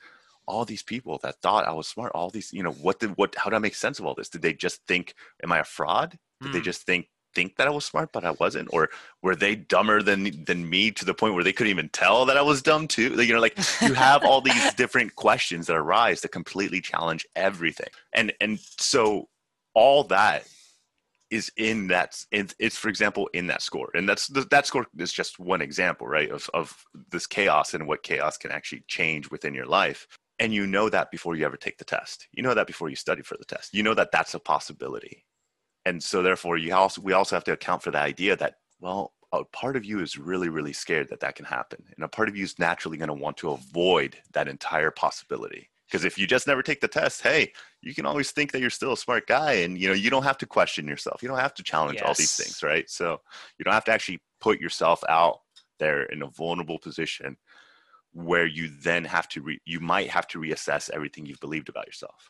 [0.47, 3.35] all these people that thought I was smart, all these, you know, what did what
[3.35, 4.27] how do I make sense of all this?
[4.27, 6.17] Did they just think, am I a fraud?
[6.41, 6.53] Did mm.
[6.53, 6.65] they hmm.
[6.65, 8.69] just think think that I was smart, but I wasn't?
[8.71, 8.89] Or
[9.21, 12.37] were they dumber than than me to the point where they couldn't even tell that
[12.37, 13.09] I was dumb too?
[13.09, 17.25] Like, you know, like you have all these different questions that arise that completely challenge
[17.35, 17.89] everything.
[18.13, 19.29] And and so
[19.73, 20.47] all that
[21.31, 25.13] is in that it's, it's for example in that score and that's that score is
[25.13, 29.53] just one example right of, of this chaos and what chaos can actually change within
[29.53, 30.07] your life
[30.39, 32.95] and you know that before you ever take the test you know that before you
[32.95, 35.23] study for the test you know that that's a possibility
[35.85, 39.13] and so therefore you also we also have to account for the idea that well
[39.33, 41.83] a part of you is really really scared that that can happen.
[41.95, 45.69] And a part of you is naturally going to want to avoid that entire possibility.
[45.87, 48.69] Because if you just never take the test hey you can always think that you're
[48.69, 51.21] still a smart guy and you know you don't have to question yourself.
[51.21, 52.07] You don't have to challenge yes.
[52.07, 52.89] all these things right?
[52.89, 53.21] So
[53.57, 55.39] you don't have to actually put yourself out
[55.79, 57.37] there in a vulnerable position
[58.13, 61.87] where you then have to re- you might have to reassess everything you've believed about
[61.87, 62.29] yourself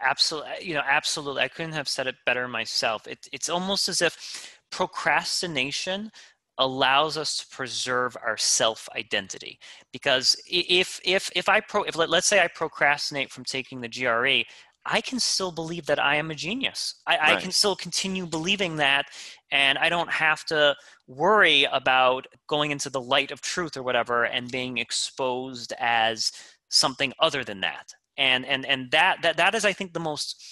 [0.00, 3.88] absolutely eh, you know absolutely i couldn't have said it better myself it, it's almost
[3.88, 6.10] as if procrastination
[6.58, 9.58] allows us to preserve our self identity
[9.92, 13.88] because if if if i pro if let, let's say i procrastinate from taking the
[13.88, 14.42] gre
[14.86, 16.96] I can still believe that I am a genius.
[17.06, 17.38] I, right.
[17.38, 19.06] I, can still continue believing that,
[19.50, 20.76] and I don't have to
[21.06, 26.32] worry about going into the light of truth or whatever and being exposed as
[26.68, 27.94] something other than that.
[28.16, 30.42] And and and that that that is, I think, the most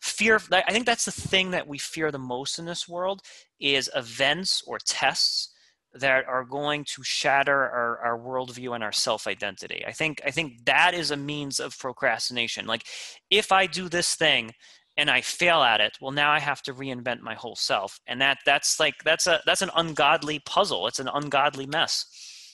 [0.00, 0.40] fear.
[0.50, 3.22] I think that's the thing that we fear the most in this world
[3.60, 5.50] is events or tests
[5.94, 9.84] that are going to shatter our, our worldview and our self-identity.
[9.86, 12.66] I think I think that is a means of procrastination.
[12.66, 12.84] Like
[13.30, 14.52] if I do this thing
[14.96, 18.00] and I fail at it, well now I have to reinvent my whole self.
[18.06, 20.86] And that that's like that's a that's an ungodly puzzle.
[20.86, 22.06] It's an ungodly mess.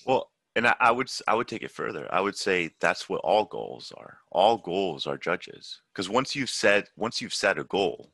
[0.05, 2.07] Well, and I, I would I would take it further.
[2.13, 4.19] I would say that's what all goals are.
[4.31, 5.81] All goals are judges.
[5.93, 8.13] Because once you've set once you've set a goal,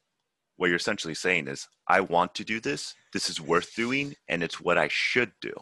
[0.57, 4.42] what you're essentially saying is i want to do this this is worth doing and
[4.42, 5.52] it's what i should do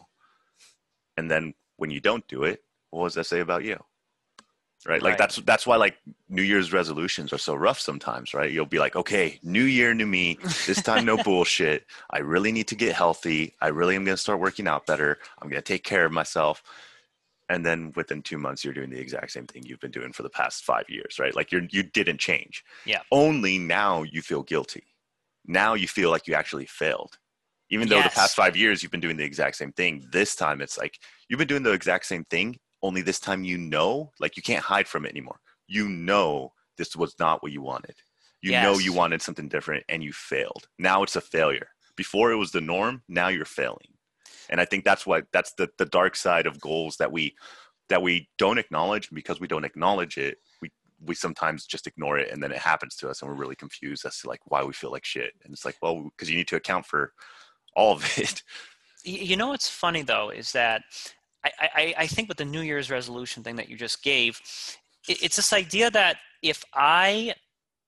[1.17, 3.77] and then when you don't do it what does that say about you
[4.85, 5.01] right?
[5.01, 5.17] Like right.
[5.17, 5.97] that's that's why like
[6.29, 8.51] new year's resolutions are so rough sometimes right?
[8.51, 10.37] You'll be like okay new year new me.
[10.65, 11.85] This time no bullshit.
[12.09, 13.55] I really need to get healthy.
[13.61, 15.19] I really am going to start working out better.
[15.41, 16.63] I'm going to take care of myself.
[17.49, 20.23] And then within two months you're doing the exact same thing you've been doing for
[20.23, 21.35] the past five years right?
[21.35, 22.63] Like you're you didn't change.
[22.85, 23.01] Yeah.
[23.11, 24.83] only now you feel guilty.
[25.45, 27.17] Now you feel like you actually failed.
[27.69, 30.61] Even though the past five years you've been doing the exact same thing this time
[30.61, 34.37] it's like you've been doing the exact same thing only this time you know like
[34.37, 35.39] you can't hide from it anymore.
[35.67, 37.95] You know this was not what you wanted.
[38.41, 40.67] You know you wanted something different and you failed.
[40.77, 41.69] Now it's a failure.
[41.95, 43.87] Before it was the norm now you're failing.
[44.49, 47.33] And i think that's what that's the the dark side of goals that we
[47.87, 49.07] that we don't acknowledge.
[49.09, 50.69] And because we don't acknowledge it we
[51.05, 54.05] we sometimes just ignore it and then it happens to us and we're really confused
[54.05, 55.31] as to like why we feel like shit.
[55.45, 57.13] And it's like well because you need to account for
[57.77, 58.43] all of it.
[59.05, 60.83] You know what's funny though is that
[61.45, 64.39] I, I, think with the New Year's resolution thing that you just gave,
[65.07, 67.33] it, it's this idea that if I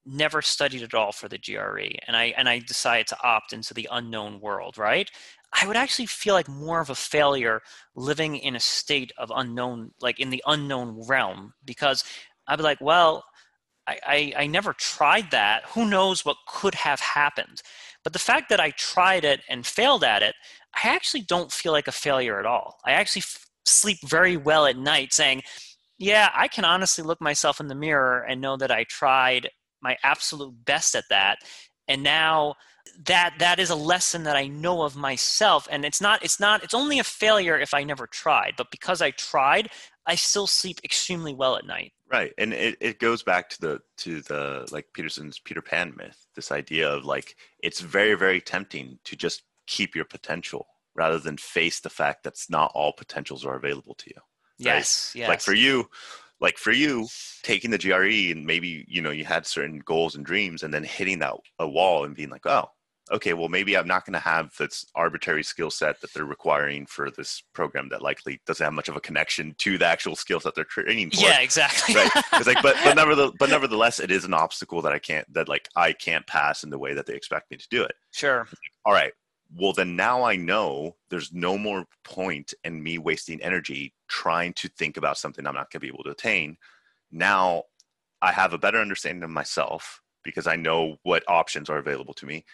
[0.05, 3.73] never studied at all for the GRE and I and I decided to opt into
[3.73, 5.09] the unknown world, right?
[5.61, 7.61] I would actually feel like more of a failure
[7.95, 12.03] living in a state of unknown, like in the unknown realm, because
[12.47, 13.23] I'd be like, well,
[13.87, 15.63] I, I, I never tried that.
[15.69, 17.61] Who knows what could have happened?
[18.03, 20.35] But the fact that I tried it and failed at it,
[20.75, 22.77] I actually don't feel like a failure at all.
[22.85, 23.23] I actually
[23.65, 25.43] sleep very well at night saying,
[25.97, 29.49] yeah, I can honestly look myself in the mirror and know that I tried
[29.81, 31.37] my absolute best at that.
[31.87, 32.55] And now
[33.05, 36.63] that that is a lesson that I know of myself and it's not it's not
[36.63, 39.69] it's only a failure if I never tried, but because I tried,
[40.05, 41.93] I still sleep extremely well at night.
[42.11, 46.27] right and it, it goes back to the to the like peterson's peter pan myth
[46.35, 51.37] this idea of like it's very very tempting to just keep your potential rather than
[51.37, 54.21] face the fact that's not all potentials are available to you
[54.59, 54.75] Right.
[54.75, 55.27] Yes, yes.
[55.27, 55.89] like for you
[56.39, 57.07] like for you
[57.43, 60.83] taking the gre and maybe you know you had certain goals and dreams and then
[60.83, 62.69] hitting that a wall and being like oh
[63.11, 66.85] okay well maybe i'm not going to have this arbitrary skill set that they're requiring
[66.85, 70.43] for this program that likely doesn't have much of a connection to the actual skills
[70.43, 71.93] that they're training for yeah, exactly.
[71.93, 75.31] right it's like but but nevertheless, but nevertheless it is an obstacle that i can't
[75.33, 77.93] that like i can't pass in the way that they expect me to do it
[78.11, 78.47] sure.
[78.85, 79.11] all right
[79.53, 84.67] well then now i know there's no more point in me wasting energy trying to
[84.69, 86.57] think about something i'm not going to be able to attain.
[87.11, 87.63] Now
[88.21, 92.25] i have a better understanding of myself because i know what options are available to
[92.25, 92.45] me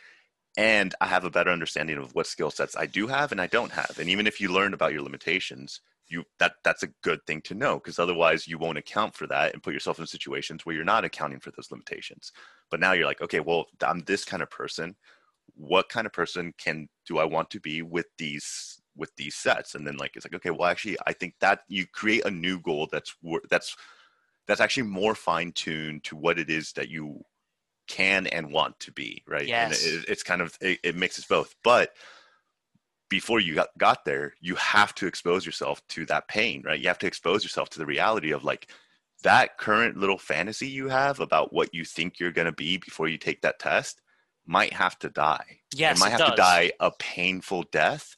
[0.58, 3.48] and i have a better understanding of what skill sets i do have and i
[3.48, 3.98] don't have.
[4.00, 7.56] And even if you learn about your limitations you that that's a good thing to
[7.56, 10.84] know because otherwise you won't account for that and put yourself in situations where you're
[10.84, 12.34] not accounting for those limitations.
[12.70, 14.96] But now you're like okay well i'm this kind of person
[15.56, 19.76] what kind of person can do i want to be with these with these sets?
[19.76, 22.60] And then like it's like okay well actually i think that you create a new
[22.60, 23.16] goal that's
[23.50, 23.76] that's
[24.48, 27.24] that's actually more fine tuned to what it is that you
[27.88, 29.48] can and want to be right?
[29.48, 29.86] Yes.
[29.86, 31.56] and it, it's kind of it, it mixes both.
[31.64, 31.92] But
[33.10, 36.80] before you got, got there you have to expose yourself to that pain right?
[36.80, 38.70] You have to expose yourself to the reality of like
[39.24, 43.08] that current little fantasy you have about what you think you're going to be before
[43.08, 44.02] you take that test
[44.46, 45.60] might have to die.
[45.74, 46.30] Yes, it might it have does.
[46.32, 48.16] to die a painful death.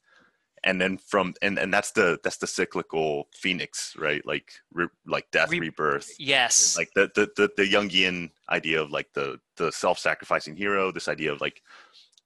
[0.65, 4.25] And then from and and that's the that's the cyclical phoenix right?
[4.25, 6.09] Like re, like death Re- rebirth.
[6.19, 6.77] Yes.
[6.77, 11.33] like the, the the the jungian idea of like the the self-sacrificing hero this idea
[11.33, 11.61] of like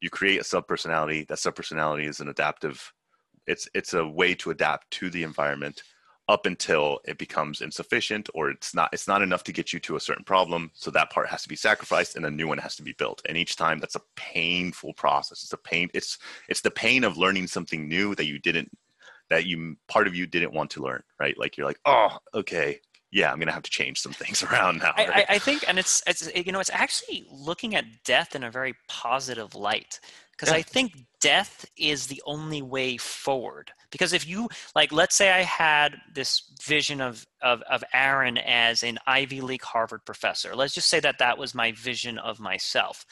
[0.01, 1.25] you create a sub-personality.
[1.27, 2.93] That sub-personality is an adaptive
[3.47, 5.81] it's it's a way to adapt to the environment
[6.29, 9.95] up until it becomes insufficient or it's not it's not enough to get you to
[9.95, 10.71] a certain problem.
[10.73, 13.21] So that part has to be sacrificed and a new one has to be built.
[13.27, 15.43] And each time that's a painful process.
[15.43, 16.17] It's a pain it's
[16.49, 18.69] it's the pain of learning something new that you didn't
[19.29, 21.37] that you part of you didn't want to learn right?
[21.37, 22.79] Like you're like oh okay.
[23.09, 24.91] Yeah i'm gonna have to change some things around now.
[24.97, 25.25] I, right?
[25.29, 28.51] I, I think, and it's, it's, you know, it's actually looking at death in a
[28.51, 30.01] very positive light.
[30.37, 30.59] Because Yeah.
[30.59, 33.71] I think death is the only way forward.
[33.89, 38.83] Because if you, like, let's say I had this vision of, of, of Aaron as
[38.83, 40.55] an Ivy League Harvard professor.
[40.55, 43.05] Let's just say that that was my vision of myself.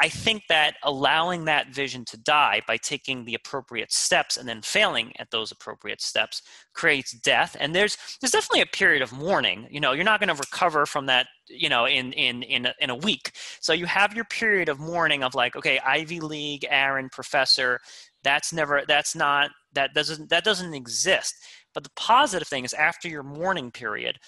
[0.00, 4.62] I think that allowing that vision to die by taking the appropriate steps and then
[4.62, 7.56] failing at those appropriate steps creates death.
[7.58, 9.66] And there's there's definitely a period of mourning.
[9.70, 11.26] You know, you're not going to recover from that.
[11.48, 13.32] You know, in in in a, in a week.
[13.60, 17.80] So you have your period of mourning of like, okay, Ivy League, Aaron, professor.
[18.22, 18.82] That's never.
[18.86, 19.50] That's not.
[19.72, 20.28] That doesn't.
[20.28, 21.34] That doesn't exist.
[21.74, 24.18] But the positive thing is after your mourning period,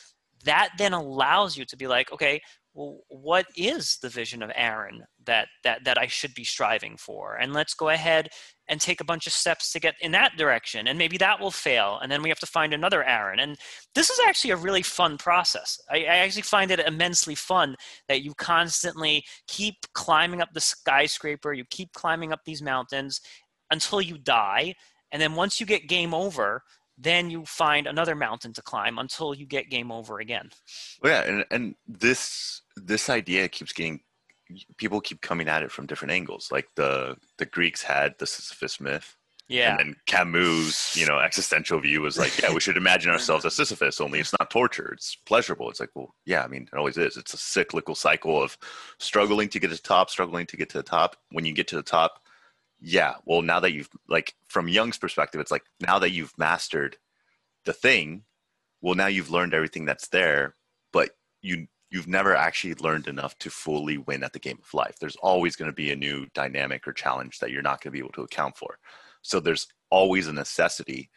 [0.45, 2.41] that then allows you to be like, okay,
[2.73, 7.35] well, what is the vision of Aaron that that that I should be striving for?
[7.35, 8.29] And let's go ahead
[8.69, 10.87] and take a bunch of steps to get in that direction.
[10.87, 13.41] And maybe that will fail, and then we have to find another Aaron.
[13.41, 13.57] And
[13.95, 15.81] this is actually a really fun process.
[15.91, 17.75] I, I actually find it immensely fun
[18.09, 23.21] that you constantly keep climbing up the skyscraper, you keep climbing up these mountains
[23.73, 24.75] until you die,
[25.13, 26.63] and then once you get game over,
[27.01, 30.51] then you find another mountain to climb until you get game over again.
[31.03, 34.01] Well, yeah, and and this this idea keeps getting
[34.77, 36.49] people keep coming at it from different angles.
[36.51, 39.17] Like the the Greeks had the Sisyphus myth.
[39.49, 39.71] Yeah.
[39.71, 43.57] And then Camus, you know, existential view was like, yeah, we should imagine ourselves as
[43.57, 45.69] Sisyphus, only it's not torture, it's pleasurable.
[45.69, 47.17] It's like, well, yeah, I mean, it always is.
[47.17, 48.57] It's a cyclical cycle of
[48.99, 51.17] struggling to get to the top, struggling to get to the top.
[51.33, 52.20] When you get to the top,
[52.81, 56.97] yeah, well, now that you've, like, from Jung's perspective, it's like, now that you've mastered
[57.65, 58.25] the thing,
[58.81, 60.55] well, now you've learned everything that's there,
[60.93, 61.11] but
[61.43, 64.97] you you've never actually learned enough to fully win at the game of life.
[65.01, 67.93] There's always going to be a new dynamic or challenge that you're not going to
[67.93, 68.79] be able to account for.
[69.23, 71.11] So there's always a necessity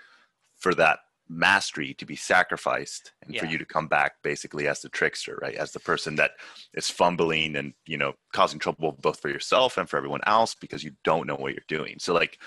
[0.58, 3.42] for that mastery to be sacrificed and yeah.
[3.42, 6.32] for you to come back basically as the trickster right as the person that
[6.74, 10.84] is fumbling and you know causing trouble both for yourself and for everyone else because
[10.84, 12.40] you don't know what you're doing so like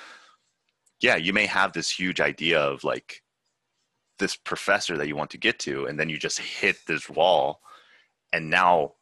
[1.01, 3.23] yeah you may have this huge idea of like
[4.19, 7.61] this professor that you want to get to and then you just hit this wall
[8.33, 8.93] and now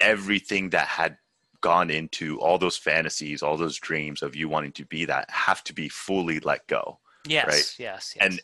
[0.00, 1.18] everything that had
[1.60, 5.62] gone into all those fantasies all those dreams of you wanting to be that have
[5.62, 7.74] to be fully let go yes right?
[7.78, 8.40] yes, yes and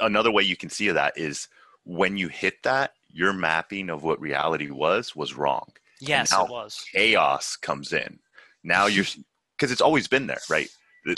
[0.00, 1.48] another way you can see that is
[1.84, 5.70] when you hit that your mapping of what reality was was wrong.
[6.00, 6.84] Yes it was.
[6.92, 8.18] chaos comes in.
[8.62, 9.06] Now you're
[9.56, 10.68] because it's always been there right?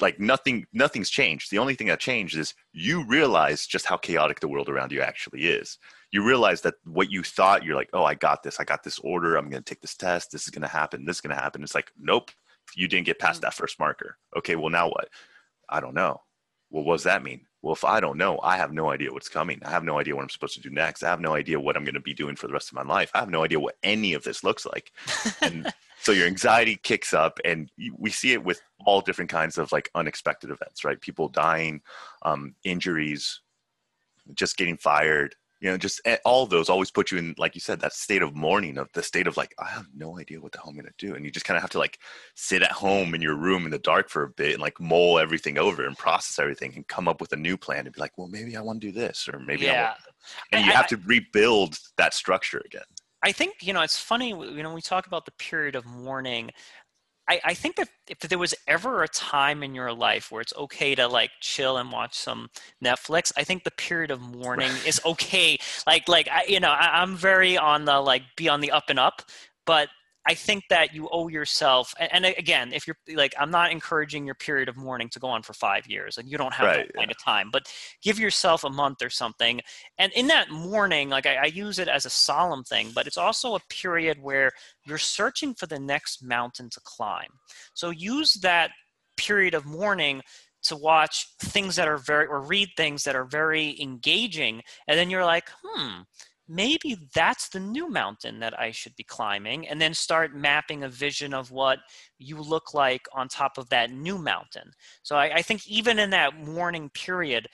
[0.00, 1.50] Like nothing nothing's changed.
[1.50, 5.00] The only thing that changed is you realize just how chaotic the world around you
[5.00, 5.78] actually is.
[6.10, 8.60] You realize that what you thought you're like oh i got this.
[8.60, 9.36] I got this order.
[9.36, 10.32] I'm going to take this test.
[10.32, 11.04] This is going to happen.
[11.04, 11.62] This is going to happen.
[11.62, 12.30] It's like nope.
[12.74, 13.42] You didn't get past mm.
[13.42, 14.18] that first marker.
[14.36, 15.08] Okay well now what?
[15.68, 16.20] I don't know.
[16.70, 19.28] Well what does that mean well if i don't know i have no idea what's
[19.28, 19.60] coming.
[19.64, 21.02] I have no idea what i'm supposed to do next.
[21.02, 22.84] I have no idea what i'm going to be doing for the rest of my
[22.84, 23.10] life.
[23.12, 24.92] I have no idea what any of this looks like.
[25.42, 29.72] And so your anxiety kicks up and we see it with all different kinds of
[29.72, 31.00] like unexpected events right?
[31.00, 31.82] People dying
[32.22, 33.40] um, injuries
[34.34, 35.34] just getting fired
[35.66, 38.22] you know just eh, all those always put you in like you said that state
[38.22, 40.76] of mourning of the state of like i have no idea what the hell i'm
[40.76, 41.98] going to do and you just kind of have to like
[42.36, 45.18] sit at home in your room in the dark for a bit and like mull
[45.18, 48.16] everything over and process everything and come up with a new plan and be like
[48.16, 49.94] well maybe i want to do this or maybe yeah.
[50.52, 52.86] I and you I, have to rebuild that structure again
[53.22, 54.28] I think you know it's funny.
[54.28, 56.50] You know, we talk about the period of mourning.
[57.28, 60.54] I, I think that if there was ever a time in your life where it's
[60.56, 62.50] okay to like chill and watch some
[62.84, 65.58] Netflix, I think the period of mourning is okay.
[65.86, 68.84] Like, like I, you know, I, I'm very on the like be on the up
[68.88, 69.22] and up,
[69.64, 69.88] but
[70.28, 74.26] I think that you owe yourself, and, and, again, if you're like, I'm not encouraging
[74.26, 76.86] your period of mourning to go on for five years, and you don't have right,
[76.86, 77.12] that kind yeah.
[77.12, 79.60] of time, but give yourself a month or something.
[79.98, 83.16] And in that mourning, like I, I use it as a solemn thing, but it's
[83.16, 84.50] also a period where
[84.84, 87.30] you're searching for the next mountain to climb.
[87.74, 88.70] So use that
[89.16, 90.22] period of mourning
[90.64, 95.08] to watch things that are very or read things that are very engaging and then
[95.08, 96.00] you're like hmm
[96.48, 100.88] maybe that's the new mountain that I should be climbing, and then start mapping a
[100.88, 101.78] vision of what
[102.18, 104.70] you look like on top of that new mountain.
[105.02, 107.48] So I, I think even in that mourning period,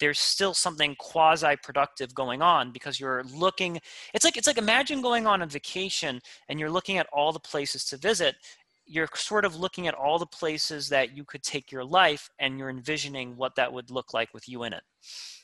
[0.00, 3.80] there's still something quasi productive going on because you're looking
[4.14, 7.40] it's like it's like imagine going on a vacation and you're looking at all the
[7.40, 8.36] places to visit
[8.86, 12.58] you're sort of looking at all the places that you could take your life and
[12.58, 14.82] you're envisioning what that would look like with you in it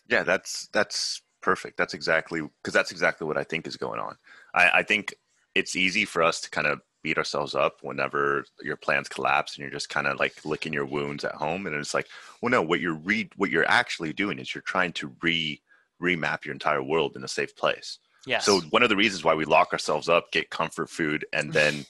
[0.08, 1.76] yeah that's that's perfect.
[1.76, 4.16] That's exactly because that's exactly what I think is going on.
[4.54, 5.14] I, I think
[5.54, 9.62] it's easy for us to kind of beat ourselves up whenever your plans collapse and
[9.62, 12.08] you're just kind of like licking your wounds at home and it's like
[12.40, 15.60] well no what you're re what you're actually doing is you're trying to re
[16.02, 19.34] remap your entire world in a safe place yeah so one of the reasons why
[19.34, 21.84] we lock ourselves up get comfort food and then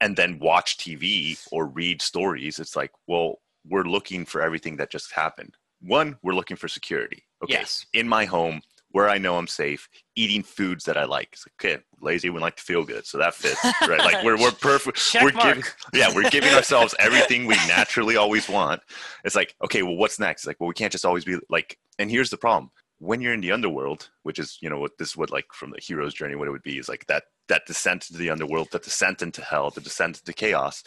[0.00, 3.36] and then watch tv or read stories it's like well
[3.68, 7.86] we're looking for everything that just happened one we're looking for security okay yes.
[7.92, 8.60] in my home
[8.92, 11.28] where I know I'm safe, eating foods that I like.
[11.32, 13.98] It's like, okay, lazy, we like to feel good, so that fits, right?
[13.98, 14.98] Like we're we're perfect.
[14.98, 15.56] Check we're mark.
[15.56, 18.82] giving, yeah, we're giving ourselves everything we naturally always want.
[19.24, 20.42] It's like, okay, well, what's next?
[20.42, 21.78] It's like, well, we can't just always be like.
[21.98, 25.16] And here's the problem: when you're in the underworld, which is you know what this
[25.16, 28.08] would like from the hero's journey, what it would be is like that that descent
[28.10, 30.82] into the underworld, that descent into hell, the descent into chaos.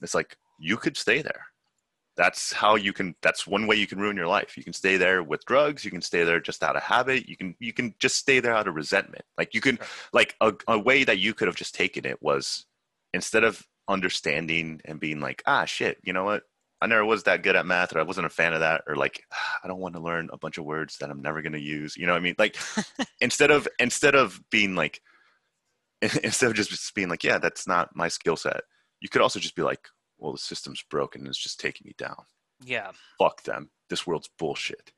[0.00, 1.44] It's like you could stay there
[2.16, 4.56] that's how you can that's one way you can ruin your life.
[4.56, 7.36] You can stay there with drugs you can stay there just out of habit you
[7.36, 9.24] can you can just stay there out of resentment.
[9.38, 9.78] Like you can
[10.12, 12.66] like a, a way that you could have just taken it was
[13.14, 16.42] instead of understanding and being like ah shit you know what?
[16.80, 18.96] I never was that good at math or i wasn't a fan of that or
[18.96, 21.52] like ah, i don't want to learn a bunch of words that i'm never going
[21.52, 22.34] to use you know what i mean?
[22.38, 22.56] Like
[23.20, 25.00] instead of instead of being like
[26.24, 28.62] instead of just being like yeah that's not my skill set
[29.00, 29.86] you could also just be like
[30.22, 32.24] well, the system's broken and it's just taking me down.
[32.64, 32.92] Yeah.
[33.18, 33.70] Fuck them.
[33.90, 34.92] This world's bullshit.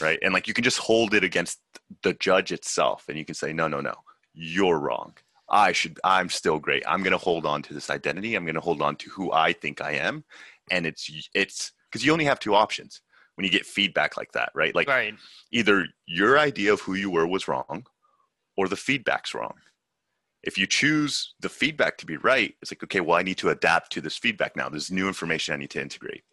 [0.00, 0.18] right?
[0.22, 1.58] And like you can just hold it against
[2.02, 3.94] the judge itself, and you can say, no, no, no,
[4.34, 5.14] you're wrong.
[5.50, 5.98] I should.
[6.04, 6.82] I'm still great.
[6.86, 8.34] I'm going to hold on to this identity.
[8.34, 10.24] I'm going to hold on to who I think I am,
[10.70, 13.02] and it's it's because you only have two options
[13.34, 14.74] when you get feedback like that, right?
[14.74, 15.14] Like right.
[15.50, 17.86] either your idea of who you were was wrong,
[18.56, 19.54] or the feedback's wrong.
[20.42, 23.50] If you choose the feedback to be right, it's like okay, well, I need to
[23.50, 24.68] adapt to this feedback now.
[24.68, 26.24] There's new information I need to integrate.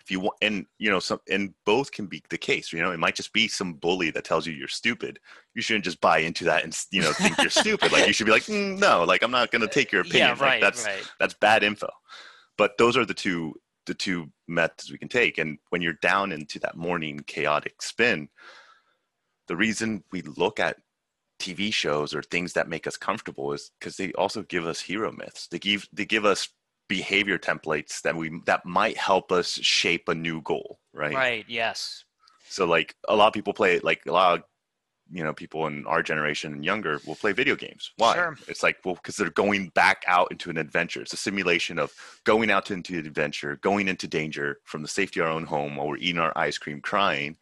[0.00, 2.90] If you want and you know some and both can be the case you know
[2.90, 5.18] it might just be some bully that tells you you're stupid.
[5.54, 7.92] You shouldn't just buy into that and you know think you're stupid.
[7.92, 10.36] Like you should be like mm, no like i'm not going to take your opinion.
[10.36, 11.10] Yeah, right, like that's right.
[11.18, 11.88] that's bad info.
[12.58, 13.54] But those are the two
[13.86, 15.38] the two methods we can take.
[15.38, 18.28] And when you're down into that mourning chaotic spin
[19.46, 20.78] the reason we look at
[21.44, 25.10] tv shows or things that make us comfortable is because they also give us hero
[25.12, 26.48] myths they give they give us
[26.88, 31.44] behavior templates that we that might help us shape a new goal right Right.
[31.48, 32.04] Yes.
[32.48, 34.44] so like a lot of people play like a lot of
[35.16, 38.36] you know people in our generation and younger will play video games why Sure.
[38.48, 41.92] it's like well because they're going back out into an adventure it's a simulation of
[42.24, 45.76] going out into an adventure going into danger from the safety of our own home
[45.76, 47.36] while we're eating our ice cream crying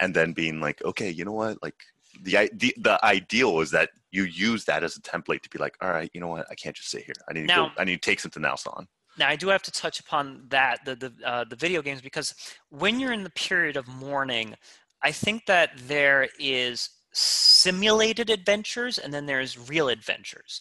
[0.00, 1.80] and then being like okay you know what like
[2.22, 5.76] the, the the ideal is that you use that as a template to be like
[5.82, 7.72] all right you know what i can't just sit here i need to Now- go
[7.78, 8.86] i need to take something else on
[9.18, 12.34] Now I do have to touch upon that the the uh, the video games because
[12.70, 14.54] when you're in the period of mourning,
[15.02, 20.60] I think that there is simulated adventures and then there's real adventures.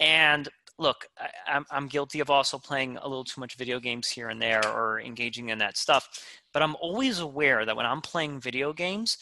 [0.00, 0.48] And
[0.78, 4.28] look, I, I'm I'm guilty of also playing a little too much video games here
[4.28, 6.08] and there or engaging in that stuff.
[6.52, 9.16] But I'm always aware that when I'm playing video games,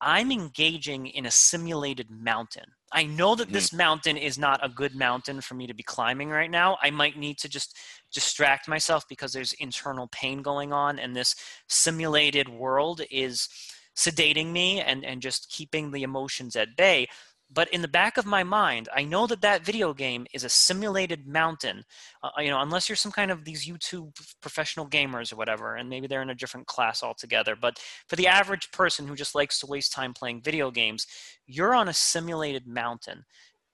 [0.00, 2.64] I'm engaging in a simulated mountain.
[2.92, 3.78] I know that this mm-hmm.
[3.78, 6.78] mountain is not a good mountain for me to be climbing right now.
[6.82, 7.76] I might need to just
[8.12, 11.34] distract myself because there's internal pain going on and this
[11.68, 13.48] simulated world is
[13.96, 17.06] sedating me and, and just keeping the emotions at bay
[17.52, 20.48] but in the back of my mind i know that that video game is a
[20.48, 21.84] simulated mountain
[22.22, 25.88] uh, you know unless you're some kind of these youtube professional gamers or whatever and
[25.88, 27.56] maybe they're in a different class altogether.
[27.56, 27.78] But
[28.08, 31.06] for the average person who just likes to waste time playing video games
[31.46, 33.24] you're on a simulated mountain.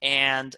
[0.03, 0.55] And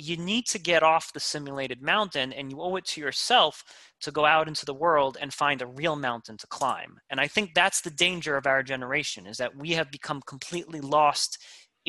[0.00, 3.64] you need to get off the simulated mountain and you owe it to yourself
[4.00, 6.98] to go out into the world and find a real mountain to climb.
[7.10, 10.80] And i think that's the danger of our generation is that we have become completely
[10.80, 11.38] lost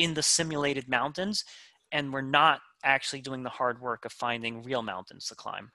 [0.00, 1.44] in the simulated mountains
[1.92, 5.70] and we're not actually doing the hard work of finding real mountains to climb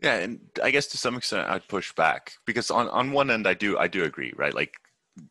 [0.00, 3.46] Yeah, and I guess to some extent I'd push back because on on one end
[3.46, 4.54] I do I do agree, right?
[4.54, 4.74] Like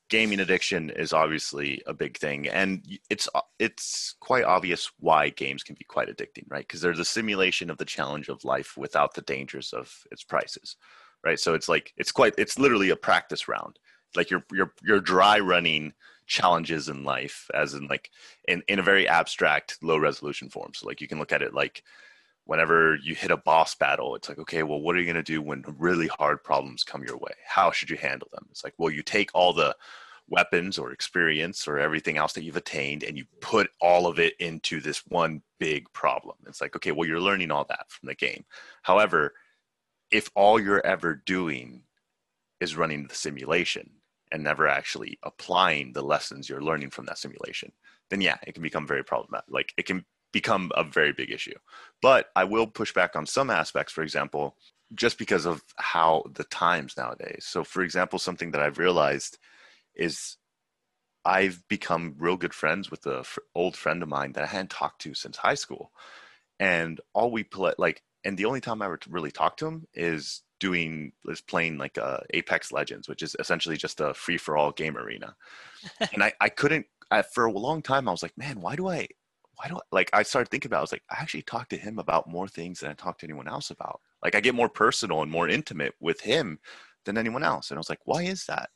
[0.09, 5.75] gaming addiction is obviously a big thing and it's it's quite obvious why games can
[5.75, 6.67] be quite addicting, right?
[6.67, 10.75] Because there's a simulation of the challenge of life without the dangers of its prices,
[11.23, 11.39] right?
[11.39, 13.79] So it's like it's quite it's literally a practice round.
[14.17, 15.93] Like you're you're you're dry running
[16.27, 18.11] challenges in life as in like
[18.47, 20.73] in in a very abstract low resolution form.
[20.73, 21.83] So like you can look at it like
[22.45, 25.23] whenever you hit a boss battle, it's like, okay, well, what are you going to
[25.23, 27.33] do when really hard problems come your way?
[27.45, 28.47] How should you handle them?
[28.49, 29.75] It's like, well, you take all the
[30.29, 34.33] weapons or experience or everything else that you've attained and you put all of it
[34.39, 36.35] into this one big problem.
[36.47, 38.45] It's like, okay, well, you're learning all that from the game.
[38.81, 39.33] However,
[40.09, 41.83] if all you're ever doing
[42.61, 43.89] is running the simulation
[44.31, 47.71] and never actually applying the lessons you're learning from that simulation,
[48.09, 49.45] then yeah, it can become very problematic.
[49.49, 51.57] Like it can become a very big issue.
[52.01, 54.55] But I will push back on some aspects, for example,
[54.93, 57.45] just because of how the times nowadays.
[57.47, 59.37] So, for example, something that I've realized
[59.95, 60.37] is
[61.25, 63.23] I've become real good friends with an
[63.53, 65.91] old friend of mine that I hadn't talked to since high school,
[66.59, 69.87] and all we play like, and the only time I ever really talk to him
[69.93, 74.57] is doing is playing like uh, Apex Legends, which is essentially just a free for
[74.57, 75.35] all game arena,
[76.13, 78.87] and I I couldn't I, for a long time I was like, man, why do
[78.87, 79.07] I
[79.55, 81.69] why do I like I started thinking about it, I was like, I actually talk
[81.69, 84.01] to him about more things than I talk to anyone else about.
[84.23, 86.59] Like I get more personal and more intimate with him
[87.05, 87.71] than anyone else.
[87.71, 88.69] And I was like, why is that?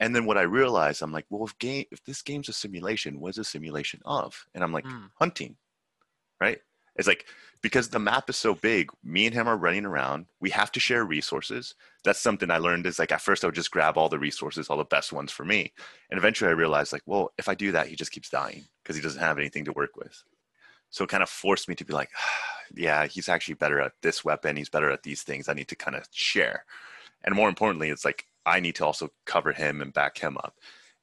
[0.00, 3.20] And then what I realized, I'm like, well, if game if this game's a simulation,
[3.20, 4.46] what is a simulation of?
[4.54, 5.06] And I'm like, Hmm.
[5.14, 5.56] hunting.
[6.40, 6.60] Right?
[6.98, 7.26] It's like
[7.62, 10.26] because the map is so big, me and him are running around.
[10.40, 11.74] We have to share resources.
[12.04, 14.68] That's something I learned is like at first I would just grab all the resources,
[14.68, 15.72] all the best ones for me.
[16.10, 18.96] And eventually I realized like, well, if I do that, he just keeps dying because
[18.96, 20.22] he doesn't have anything to work with.
[20.90, 22.10] So it kind of forced me to be like,
[22.74, 24.56] yeah, he's actually better at this weapon.
[24.56, 25.48] He's better at these things.
[25.48, 26.64] I need to kind of share.
[27.24, 30.54] And more importantly, it's like I need to also cover him and back him up.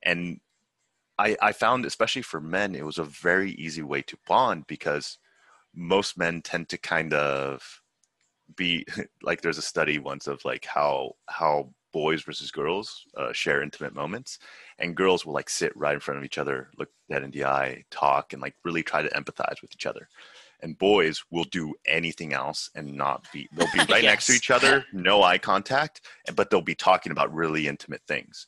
[0.04, 0.40] And
[1.18, 5.18] I, I found, especially for men, it was a very easy way to bond because
[5.76, 7.82] most men tend to kind of
[8.56, 8.86] be
[9.22, 13.96] like there's a study once of like how how boys versus girls uh, share intimate
[13.96, 14.38] moments,
[14.80, 17.46] and girls will like sit right in front of each other, look dead in the
[17.46, 20.10] eye, talk, and like really try to empathize with each other.
[20.62, 23.48] And boys will do anything else and not be.
[23.54, 24.12] They'll be right yes.
[24.12, 26.02] next to each other, no eye contact,
[26.36, 28.46] but they'll be talking about really intimate things.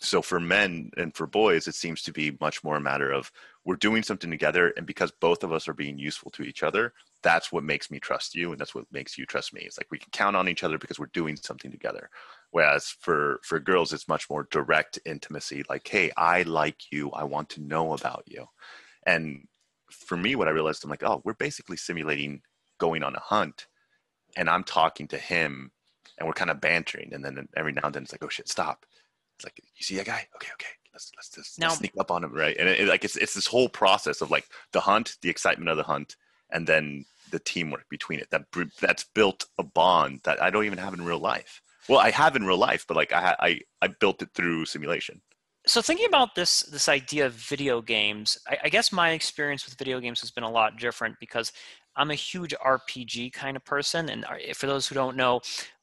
[0.00, 3.30] So for men and for boys, it seems to be much more a matter of
[3.68, 6.94] we're doing something together, and because both of us are being useful to each other,
[7.22, 9.60] that's what makes me trust you and that's what makes you trust me.
[9.60, 12.08] It's like we can count on each other because we're doing something together.
[12.50, 17.10] Whereas for for girls it's much more direct intimacy like hey i like you.
[17.10, 18.46] I want to know about you.
[19.04, 19.46] And
[19.90, 22.40] for me what i realized i'm like oh we're basically simulating
[22.78, 23.66] going on a hunt
[24.36, 25.72] and i'm talking to him
[26.16, 27.12] and we're kind of bantering.
[27.12, 28.86] And then every now and then it's like oh shit stop.
[29.36, 30.26] It's like you see that guy?
[30.36, 33.04] Okay okay let's let's just now, sneak up on him right and it, it, like
[33.04, 36.16] it's it's this whole process of like the hunt the excitement of the hunt
[36.50, 38.44] and then the teamwork between it that
[38.80, 41.60] that's built a bond that I don't even have in real life.
[41.88, 45.20] Well, I have in real life, but like I I I built it through simulation.
[45.66, 49.78] So thinking about this this idea of video games, I, I guess my experience with
[49.78, 51.52] video games has been a lot different because
[51.96, 54.24] I'm a huge RPG kind of person, and
[54.54, 55.40] for those who don't know,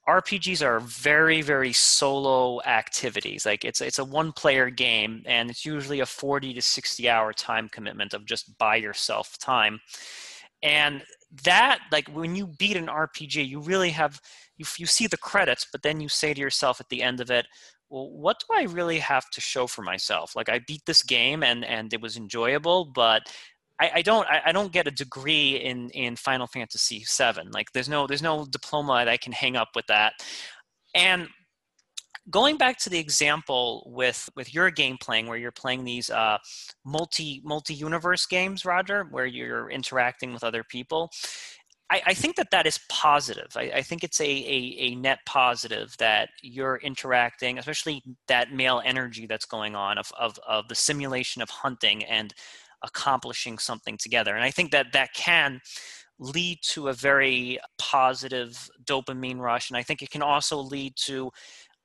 [0.08, 3.45] RPGs are very, very solo activities.
[3.45, 7.34] Like it's it's a one player game and it's usually a 40 to 60 hour
[7.34, 9.80] time commitment of just by yourself time
[10.66, 11.03] and
[11.43, 14.20] that like when you beat an rpg you really have
[14.58, 17.30] you, you see the credits but then you say to yourself at the end of
[17.30, 17.45] it
[17.89, 21.43] well what do i really have to show for myself like i beat this game
[21.43, 23.24] and and it was enjoyable but
[23.80, 27.50] I, I don't I, I, don't get a degree in in Final Fantasy VII.
[27.52, 30.14] Like there's no there's no diploma that I can hang up with that.
[30.94, 31.28] And
[32.30, 36.38] going back to the example with with your game playing where you're playing these uh,
[36.86, 41.12] multi multi universe games roger where you're interacting with other people
[41.92, 43.52] I, I think that that is positive.
[43.56, 48.82] I, I think it's a, a, a, net positive that you're interacting, especially that male
[48.84, 52.34] energy that's going on of, of, of the simulation of hunting and
[52.84, 54.36] accomplishing something together.
[54.36, 55.62] And I think that that can
[56.20, 59.70] lead to a very positive dopamine rush.
[59.70, 61.32] And I think it can also lead to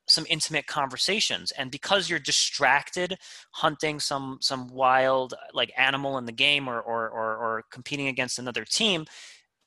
[0.07, 3.17] some intimate conversations and because you're distracted
[3.53, 8.39] hunting some some wild like animal in the game or or or, or competing against
[8.39, 9.07] another team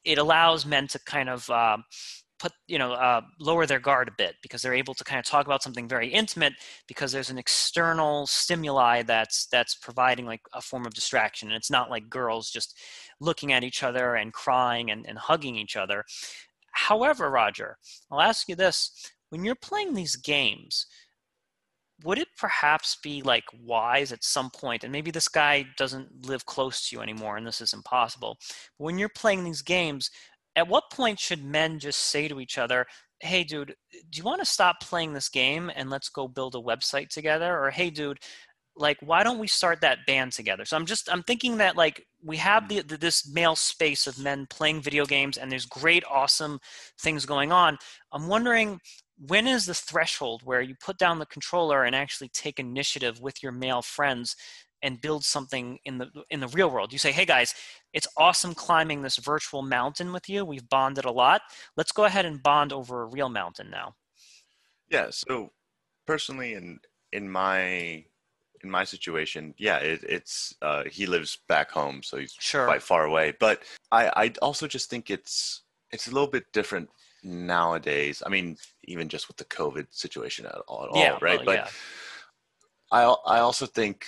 [0.03, 1.77] it allows men to kind of uh,
[2.43, 5.25] put you know uh, lower their guard a bit because they're able to kind of
[5.25, 6.51] talk about something very intimate
[6.89, 11.47] because there's an external stimuli that's that's providing like a form of distraction.
[11.47, 12.77] And it's not like girls just
[13.21, 16.03] looking at each other and crying and, and hugging each other.
[16.73, 17.77] However roger
[18.11, 18.91] i'll ask you this.
[19.29, 20.85] When you're playing these games,
[22.03, 26.45] would it perhaps be like wise at some point and maybe this guy doesn't live
[26.45, 28.37] close to you anymore and this is impossible
[28.77, 30.09] when you're playing these games
[30.55, 32.85] at what point should men just say to each other
[33.23, 33.75] hey dude
[34.09, 37.57] do you want to stop playing this game and let's go build a website together?
[37.57, 38.19] Or hey dude
[38.75, 40.65] like why don't we start that band together?
[40.65, 44.19] So i'm just i'm thinking that like we have the, the, this male space of
[44.19, 46.59] men playing video games and there's great awesome
[46.99, 47.77] things going on.
[48.11, 48.79] I'm wondering
[49.17, 53.41] when is the threshold where you put down the controller and actually take initiative with
[53.41, 54.35] your male friends
[54.81, 56.91] and build something in the in the real world?
[56.91, 57.53] You say hey guys
[57.93, 61.41] it's awesome climbing this virtual mountain with you we've bonded a lot
[61.77, 63.93] let's go ahead and bond over a real mountain now
[64.89, 65.51] yeah so
[66.05, 66.79] personally in
[67.11, 68.03] in my
[68.63, 72.65] in my situation yeah it, it's uh, he lives back home so he's sure.
[72.65, 76.89] quite far away but i i also just think it's it's a little bit different
[77.23, 78.21] nowadays.
[78.25, 81.37] I mean, even just with the COVID situation at all, at yeah, all right?
[81.37, 81.67] Well, but yeah.
[82.91, 83.03] I
[83.37, 84.05] I also think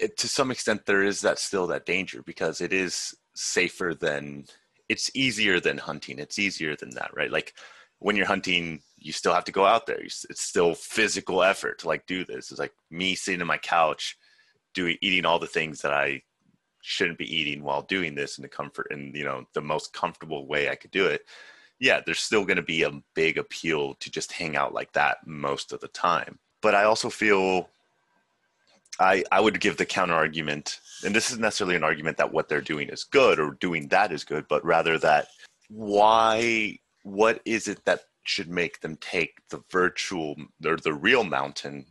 [0.00, 4.44] it, to some extent there is that still that danger because it is safer than
[4.88, 6.18] it's easier than hunting.
[6.18, 7.30] It's easier than that, right?
[7.30, 7.54] Like
[7.98, 10.00] when you're hunting, you still have to go out there.
[10.00, 12.50] It's still physical effort to like do this.
[12.50, 14.16] It's like me sitting on my couch,
[14.74, 16.22] doing eating all the things that I
[16.82, 20.46] shouldn't be eating while doing this in the comfort and you know the most comfortable
[20.46, 21.22] way I could do it
[21.80, 25.18] yeah, there's still going to be a big appeal to just hang out like that
[25.26, 26.38] most of the time.
[26.62, 27.68] But I also feel
[29.00, 32.48] I, I would give the counter argument, and this isn't necessarily an argument that what
[32.48, 35.28] they're doing is good or doing that is good, but rather that
[35.68, 41.86] why, what is it that should make them take the virtual or the real mountain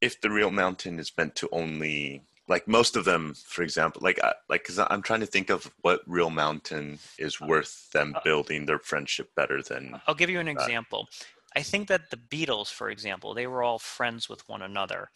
[0.00, 4.18] if the real mountain is meant to only like most of them for example like
[4.22, 8.20] I, like because i'm trying to think of what real mountain is worth them uh,
[8.24, 10.52] building their friendship better than i'll give you an that.
[10.52, 11.08] example
[11.54, 15.10] i think that the beatles for example they were all friends with one another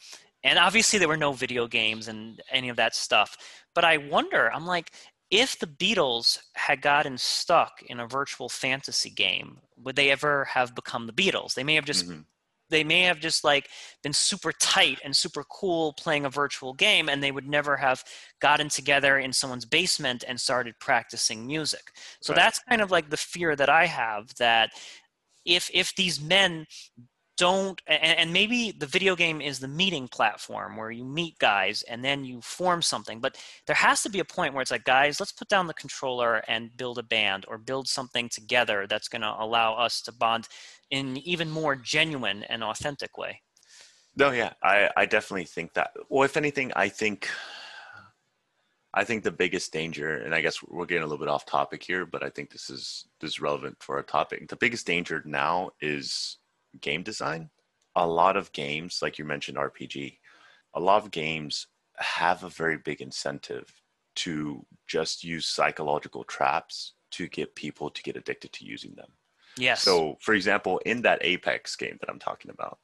[0.45, 3.35] and obviously there were no video games and any of that stuff.
[3.73, 4.91] But i wonder i'm like
[5.31, 10.75] if the beatles had gotten stuck in a virtual fantasy game would they ever have
[10.75, 11.53] become the beatles?
[11.53, 12.21] They may have just mm-hmm.
[12.69, 13.69] they may have just like
[14.03, 18.03] been super tight and super cool playing a virtual game and they would never have
[18.39, 21.91] gotten together in someone's basement and started practicing music.
[22.21, 22.41] So right.
[22.41, 24.71] that's kind of like the fear that i have that
[25.45, 26.65] if if these men
[27.37, 31.83] don't and, and, maybe the video game is the meeting platform where you meet guys
[31.83, 34.83] and then you form something but there has to be a point where it's like
[34.83, 39.07] guys let's put down the controller and build a band or build something together that's
[39.07, 40.47] going to allow us to bond
[40.91, 43.41] in even more genuine and authentic way
[44.15, 47.29] no yeah i i definitely think that well if anything i think
[48.97, 51.83] I think the biggest danger, and I guess we're getting a little bit off topic
[51.83, 54.47] here, but I think this is this is relevant for our topic.
[54.47, 56.37] The biggest danger now is
[56.81, 57.49] game design,
[57.95, 60.17] a lot of games, like you mentioned RPG,
[60.73, 61.67] a lot of games
[61.97, 63.73] have a very big incentive
[64.15, 69.09] to just use psychological traps to get people to get addicted to using them.
[69.57, 69.81] Yes.
[69.81, 72.79] So, for example, in that Apex game that I'm talking about,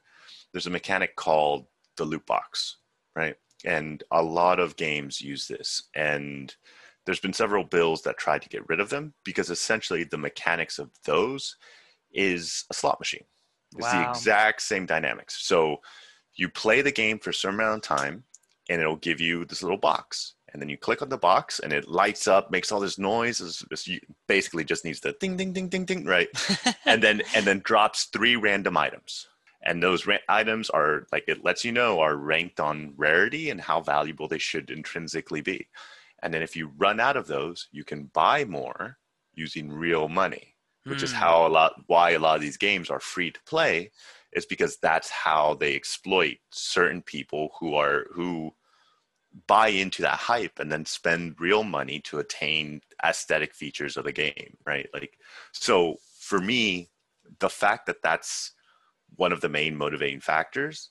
[0.52, 1.66] there's a mechanic called
[1.98, 2.78] the loot box,
[3.16, 3.36] right?
[3.66, 5.84] And a lot of games use this.
[5.96, 6.54] And
[7.06, 10.80] there's been several bills that tried to get rid of them because essentially the mechanics
[10.80, 11.58] of those
[12.14, 13.26] is a slot machine.
[13.78, 14.04] It's wow.
[14.04, 15.48] the exact same dynamics.
[15.48, 15.78] So
[16.36, 18.24] you play the game for a certain amount of time,
[18.70, 20.36] and it'll give you this little box.
[20.54, 23.40] And then you click on the box, and it lights up, makes all this noise.
[23.40, 23.88] It's, it's
[24.28, 26.28] basically just needs the ding, ding, ding, ding, ding, right?
[26.86, 29.28] and then and then drops three random items.
[29.64, 33.62] And those ra- items are like it lets you know are ranked on rarity and
[33.62, 35.68] how valuable they should intrinsically be.
[36.24, 38.98] And then if you run out of those, you can buy more
[39.34, 40.51] using real money
[40.86, 41.04] which mm.
[41.04, 41.18] is hmm.
[41.18, 43.92] how a lot why a lot of these games are free to play
[44.34, 48.52] is because that's how they exploit certain people who are who
[49.48, 54.12] buy into that hype and then spend real money to attain aesthetic features of the
[54.12, 55.18] game right like
[55.52, 56.90] so for me
[57.40, 58.54] the fact that that's
[59.16, 60.90] one of the main motivating factors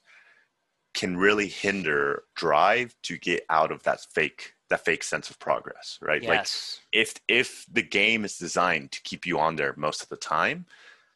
[0.95, 5.99] can really hinder drive to get out of that fake that fake sense of progress,
[6.01, 6.23] right?
[6.23, 6.81] Yes.
[6.95, 10.17] Like if if the game is designed to keep you on there most of the
[10.17, 10.65] time,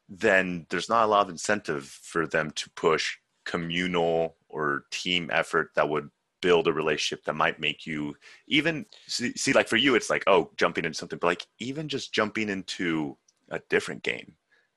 [0.08, 5.70] then there's not a lot of incentive for them to push communal or team effort
[5.74, 8.14] that would build a relationship that might make you
[8.48, 11.88] even see, see like for you it's like oh jumping into something but like even
[11.88, 13.16] just jumping into
[13.50, 14.34] a different game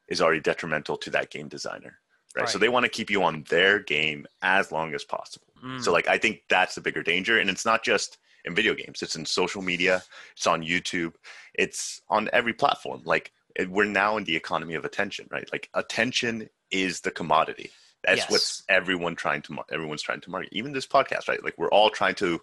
[0.07, 1.99] is already detrimental to that game designer
[2.37, 2.49] right, right.
[2.49, 5.81] so they want to keep you on their game as long as possible mm.
[5.81, 9.01] so like i think that's the bigger danger and it's not just in video games.
[9.01, 10.03] It's in social media.
[10.33, 11.13] It's on YouTube.
[11.53, 13.01] It's on every platform.
[13.05, 13.31] Like
[13.67, 15.47] we're now in the economy of attention, right?
[15.51, 17.71] Like attention is the commodity.
[18.03, 18.31] That's yes.
[18.31, 20.49] what everyone trying to everyone's trying to market.
[20.51, 21.43] Even this podcast, right?
[21.43, 22.39] Like we're all trying to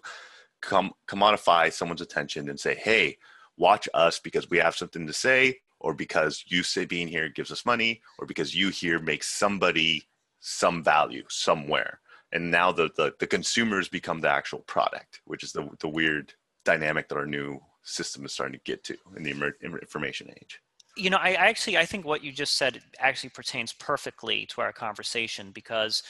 [0.61, 3.17] com- commodify someone's attention and say, "Hey,
[3.57, 7.51] watch us because we have something to say." Or because you say being here gives
[7.51, 10.07] us money, or because you here makes somebody
[10.39, 11.99] some value somewhere
[12.35, 16.33] and now the, the, the consumers become the actual product, which is the, the weird
[16.65, 20.59] dynamic that our new system is starting to get to in the information age.
[20.97, 24.73] You know, I actually I think what you just said actually pertains perfectly to our
[24.73, 26.03] conversation because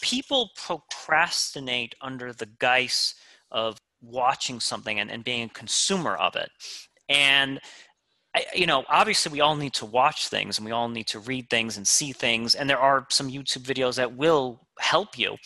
[0.00, 3.14] people procrastinate under the guise
[3.50, 6.50] of watching something and, and being a consumer of it.
[7.10, 7.60] And
[8.54, 11.50] You know, obviously we all need to watch things and we all need to read
[11.50, 12.54] things and see things.
[12.54, 15.36] And there are some YouTube videos that will help you.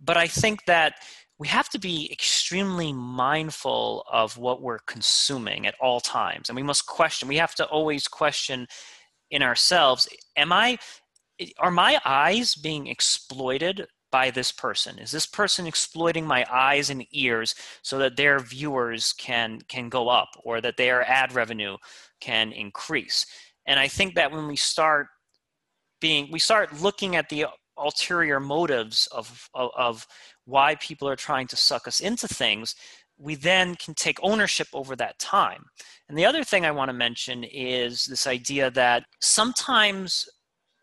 [0.00, 0.94] But I think that
[1.38, 6.48] we have to be extremely mindful of what we're consuming at all times.
[6.48, 8.66] And we must question, we have to always question
[9.30, 10.78] in ourselves, am I,
[11.58, 14.98] are my eyes being exploited by this person?
[14.98, 20.08] Is this person exploiting my eyes and ears so that their viewers can can go
[20.08, 21.76] up or that their ad revenue
[22.22, 23.26] can increase?
[23.66, 25.06] And I think that when we start
[26.00, 27.46] being we start looking at the
[27.76, 30.06] ulterior motives of, of, of
[30.44, 32.74] why people are trying to suck us into things,
[33.18, 35.64] we then can take ownership over that time.
[36.08, 40.28] And the other thing I want to mention is this idea that sometimes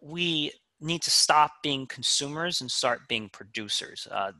[0.02, 4.08] we need to stop being consumers and start being producers.
[4.10, 4.32] Uh,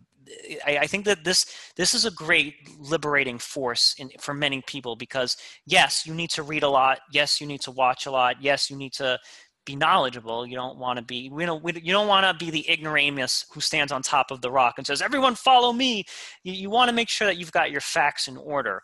[0.66, 1.46] I, I, think that this
[1.76, 6.44] this is a great liberating force in, for many people because yes, you need to
[6.44, 7.00] read a lot.
[7.12, 8.36] Yes, you need to watch a lot.
[8.42, 9.20] Yes, you need to
[9.66, 10.46] be knowledgeable.
[10.46, 13.62] You don't want to be you know you don't want to be the ignoramus who
[13.62, 16.06] stands on top of the rock and says everyone follow me.
[16.44, 18.82] You, you want to make sure that you've got your facts in order.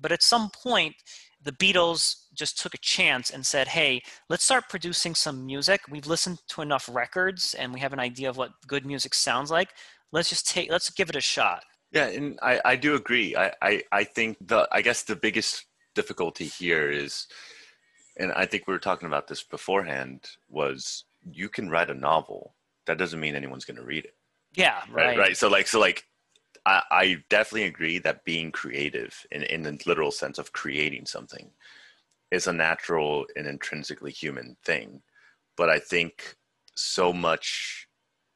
[0.00, 0.94] But at some point,
[1.44, 5.82] the Beatles just took a chance and said, hey, let's start producing some music.
[5.90, 9.50] We've listened to enough records and we have an idea of what good music sounds
[9.50, 9.68] like.
[10.14, 11.64] Let's just take, let's give it a shot.
[11.90, 13.34] Yeah, and I, I do agree.
[13.34, 17.26] I, I, I think the, I guess the biggest difficulty here is,
[18.16, 22.54] and I think we were talking about this beforehand, was you can write a novel
[22.86, 24.14] that doesn't mean anyone's going to read it.
[24.54, 25.06] Yeah, Right.
[25.06, 25.18] right.
[25.18, 25.36] Right.
[25.36, 26.04] So like, so like,
[26.64, 31.50] I, I definitely agree that being creative in, in the literal sense of creating something
[32.30, 35.02] is a natural and intrinsically human thing.
[35.56, 36.36] But I think
[36.76, 37.88] so much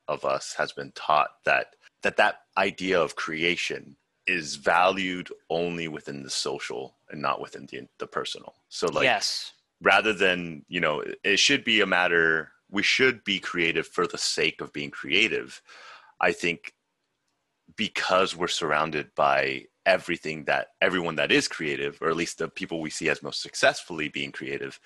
[0.09, 3.97] of us has been taught that that that idea of creation
[4.27, 8.55] is valued only within the social and not within the, the personal.
[8.69, 9.53] So like yes.
[9.81, 14.19] rather than you know it should be a matter we should be creative for the
[14.19, 15.63] sake of being creative
[16.21, 16.75] i think
[17.77, 22.81] because we're surrounded by everything that everyone that is creative or at least the people
[22.81, 24.79] we see as most successfully being creative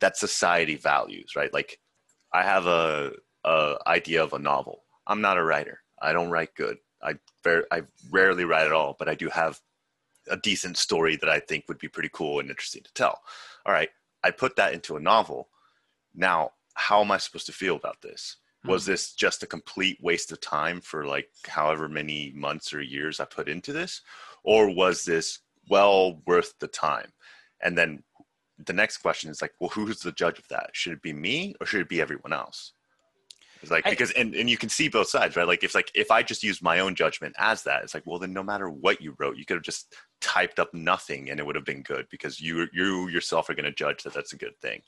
[0.00, 1.78] that society values right like
[2.32, 3.12] i have a,
[3.44, 7.64] a idea of a novel i'm not a writer i don't write good i very
[7.70, 9.60] i rarely write at all but i do have
[10.28, 13.20] a decent story that i think would be pretty cool and interesting to tell
[13.66, 13.90] all right
[14.22, 15.48] I put that into a novel.
[16.14, 18.36] Now, how am I supposed to feel about this?
[18.66, 18.92] Was Hmm.
[18.92, 23.24] this just a complete waste of time for like however many months or years I
[23.24, 24.02] put into this?
[24.42, 25.38] Or was this
[25.68, 27.12] well worth the time?
[27.62, 28.04] And then
[28.58, 30.70] the next question is like, well, who's the judge of that?
[30.74, 32.74] Should it be me or should it be everyone else?
[33.62, 35.46] It's like I- because and, and you can see both sides, right?
[35.46, 38.18] Like if like if I just use my own judgment as that, it's like, well
[38.18, 41.46] then no matter what you wrote, you could have just typed up nothing and it
[41.46, 44.36] would have been good because you you yourself are going to judge that that's a
[44.36, 44.82] good thing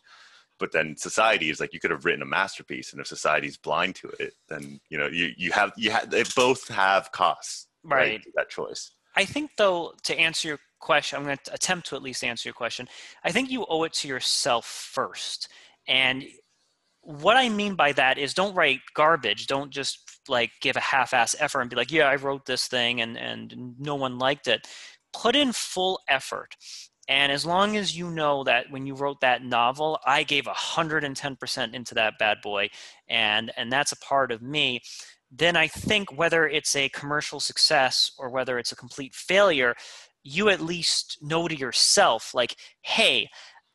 [0.58, 3.94] but then society is like you could have written a masterpiece and if society's blind
[3.94, 8.22] to it then you know you you have you have they both have costs Right.
[8.22, 11.96] to that choice I think, though, to answer your question, I'm going to attempt to
[11.96, 12.88] at least answer your question.
[13.24, 15.48] I think you owe it to yourself first.
[15.86, 16.24] And
[17.02, 19.46] what I mean by that is don't write garbage.
[19.46, 19.98] Don't just
[20.28, 23.16] like give a half ass effort and be like, yeah, I wrote this thing and,
[23.16, 24.66] and no one liked it.
[25.12, 26.56] Put in full effort.
[27.08, 31.74] And as long as you know that when you wrote that novel, I gave 110%
[31.74, 32.70] into that bad boy,
[33.08, 34.80] and, and that's a part of me,
[35.30, 39.74] then I think whether it's a commercial success or whether it's a complete failure,
[40.22, 43.28] you at least know to yourself, like, hey,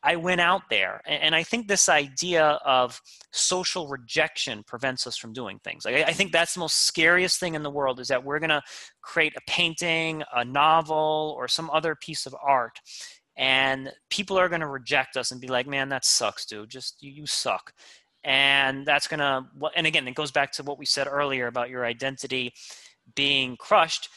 [0.08, 1.02] I went out there.
[1.06, 3.02] And I think this idea of
[3.34, 5.86] social rejection prevents us from doing things.
[5.86, 8.62] I think that's the most scariest thing in the world is that we're going to
[9.02, 12.80] create a painting, a novel, or some other piece of art.
[13.36, 16.70] And people are going to reject us and be like, man, that sucks, dude.
[16.70, 17.74] Just you, you suck
[18.24, 19.46] and that's going to
[19.76, 22.52] and again it goes back to what we said earlier about your identity
[23.14, 24.10] being crushed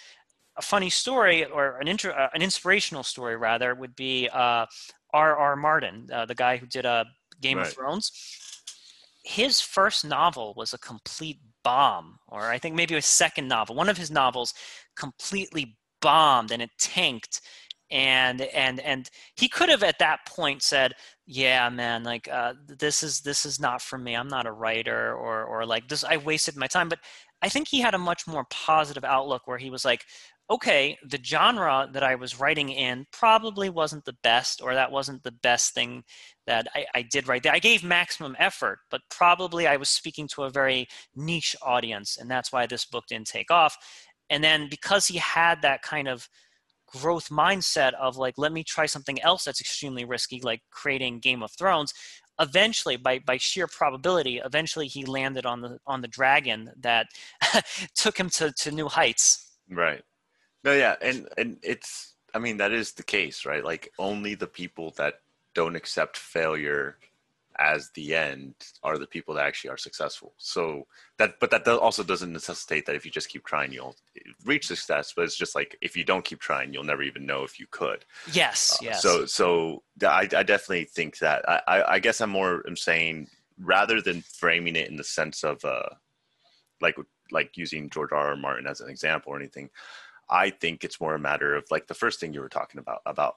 [0.56, 4.66] a funny story or an inter, uh, an inspirational story rather would be uh,
[5.12, 5.56] R.R.
[5.56, 7.04] Martin, uh, the guy who did uh,
[7.40, 7.66] Game Right.
[7.66, 8.10] of Thrones.
[9.24, 13.74] His first novel was a complete bomb, or I think maybe a second novel.
[13.74, 14.54] One of his novels
[14.96, 17.40] completely bombed and it tanked.
[17.90, 20.94] And and and he could have at that point said,
[21.26, 24.14] "Yeah, man, like uh, this is this is not for me.
[24.14, 26.04] I'm not a writer, or or like this.
[26.04, 27.00] I wasted my time." But
[27.42, 30.04] I think he had a much more positive outlook where he was like,
[30.50, 35.22] okay, the genre that I was writing in probably wasn't the best, or that wasn't
[35.22, 36.02] the best thing
[36.46, 37.52] that I, I did right there.
[37.52, 42.28] I gave maximum effort, but probably I was speaking to a very niche audience, and
[42.28, 43.76] that's why this book didn't take off.
[44.28, 46.28] And then because he had that kind of
[46.86, 51.44] growth mindset of like, let me try something else that's extremely risky, like creating Game
[51.44, 51.94] of Thrones.
[52.40, 57.06] Eventually, by by sheer probability, eventually he landed on the on the dragon that
[57.94, 59.58] took him to, to new heights.
[59.68, 60.02] right
[60.64, 64.46] no yeah and and it's i mean that is the case right like only the
[64.46, 65.20] people that
[65.54, 66.96] don't accept failure
[67.58, 70.86] as the end are the people that actually are successful so
[71.18, 73.96] that but that also doesn't necessitate that if you just keep trying you'll
[74.46, 77.42] reach success but it's just like if you don't keep trying you'll never even know
[77.42, 79.02] if you could Yes, Uh, yes.
[79.02, 84.00] So, so I, I definitely think that I, I, guess I'm more I'm saying rather
[84.00, 85.88] than framing it in the sense of uh,
[86.80, 86.96] like
[87.30, 88.28] like using George R.
[88.30, 88.36] R.
[88.36, 89.70] Martin as an example or anything,
[90.30, 93.00] I think it's more a matter of like the first thing you were talking about
[93.06, 93.36] about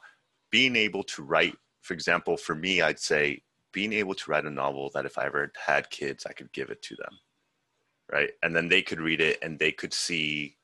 [0.52, 1.56] being able to write.
[1.82, 3.42] For example, for me, I'd say
[3.72, 6.70] being able to write a novel that if I ever had kids, I could give
[6.70, 7.20] it to them,
[8.12, 10.58] right, and then they could read it and they could see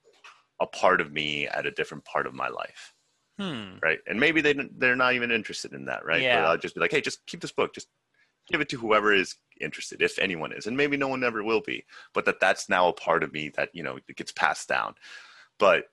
[0.61, 2.93] a part of me at a different part of my life
[3.39, 3.77] hmm.
[3.81, 3.99] right?
[4.05, 6.21] And maybe they they're not even interested in that, right?
[6.21, 6.41] Yeah.
[6.41, 7.87] But I'll just be like, hey, just keep this book, just
[8.51, 11.61] give it to whoever is interested, if anyone is, and maybe no one ever will
[11.61, 14.67] be, but that that's now a part of me that you know it gets passed
[14.67, 14.93] down.
[15.57, 15.85] But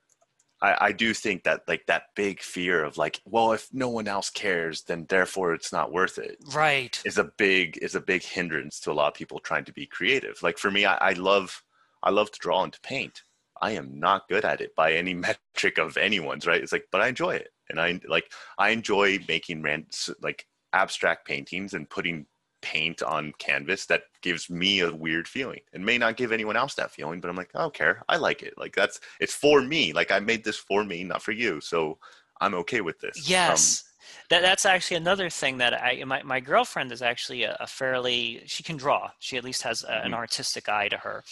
[0.61, 4.07] I, I do think that like that big fear of like, well, if no one
[4.07, 6.99] else cares, then therefore it's not worth it Right.
[7.05, 9.85] is a big is a big hindrance to a lot of people trying to be
[9.85, 10.41] creative.
[10.41, 11.63] Like for me, I, I love
[12.03, 13.23] I love to draw and to paint.
[13.61, 15.13] I am not good at it by any
[15.55, 16.61] metric of anyone's, right?
[16.61, 19.87] It's like, but I enjoy it, and I like I enjoy making ran,
[20.21, 22.25] like abstract paintings and putting
[22.61, 25.59] paint on canvas that gives me a weird feeling.
[25.73, 28.03] It may not give anyone else that feeling, but I'm like, I don't care.
[28.09, 28.53] I like it.
[28.57, 29.93] Like that's it's for me.
[29.93, 31.61] Like I made this for me, not for you.
[31.61, 31.97] So
[32.41, 33.39] I'm okay with this.
[33.45, 33.83] Um, Yes.
[34.29, 38.43] that, that's actually another thing that I my, my girlfriend is actually a, a fairly
[38.45, 39.11] she can draw.
[39.19, 40.13] She at least has a, an Mhm.
[40.13, 41.23] artistic eye to her.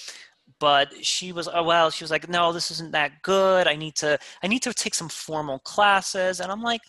[0.60, 3.68] But she was oh well, she was like, no, this isn't that good.
[3.68, 6.40] I need to I need to take some formal classes.
[6.40, 6.82] And I'm like,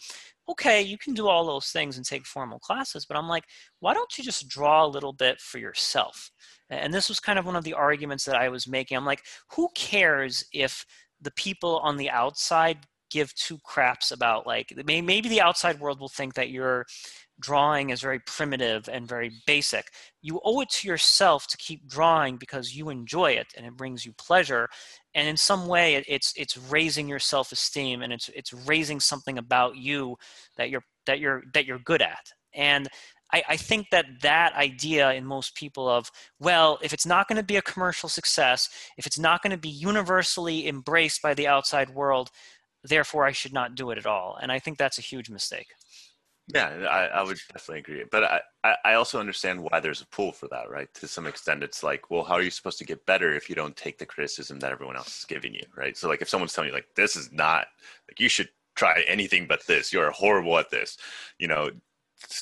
[0.49, 3.45] okay, you can do all those things and take formal classes, but I'm like,
[3.81, 6.31] why don't you just draw a little bit for yourself?
[6.71, 8.97] And this was kind of one of the arguments that I was making.
[8.97, 9.23] I'm like,
[9.55, 10.85] who cares if
[11.21, 12.79] the people on the outside
[13.11, 16.85] give two craps about like maybe the outside world will think that your
[17.41, 19.91] drawing is very primitive and very basic.
[20.23, 24.07] You owe it to yourself to keep drawing because you enjoy it and it brings
[24.07, 24.69] you pleasure.
[25.15, 29.39] And in some way it, it's it's raising your self-esteem and it's it's raising something
[29.39, 30.17] about you
[30.57, 32.33] that you're that you're that you're good at.
[32.55, 32.89] And
[33.33, 37.37] I, I think that that idea in most people of well if it's not going
[37.37, 41.49] to be a commercial success if it's not going to be universally embraced by the
[41.49, 42.31] outside world
[42.85, 44.39] therefore i should not do it at all.
[44.41, 45.67] And i think that's a huge mistake
[46.55, 48.05] Yeah, I, I would definitely agree.
[48.11, 50.93] But I, I, also understand why there's a pool for that, right?
[50.95, 53.57] To some extent, it's like, well, how are you supposed to get better if you
[53.57, 55.97] don't take the criticism that everyone else is giving you, right?
[55.97, 57.67] So, like, if someone's telling you, like, this is not,
[58.09, 60.99] like, you should try anything but this, you're horrible at this,
[61.39, 61.71] you know,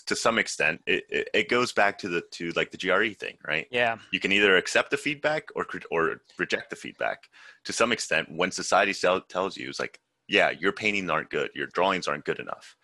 [0.06, 3.36] to some extent, it, it, it goes back to the, to like the GRE thing,
[3.46, 3.66] right?
[3.70, 7.28] yeah you can either accept the feedback or or reject the feedback
[7.64, 9.98] to some extent when society tell, tells you it's like
[10.28, 12.76] yeah your paintings aren't good your drawings aren't good enough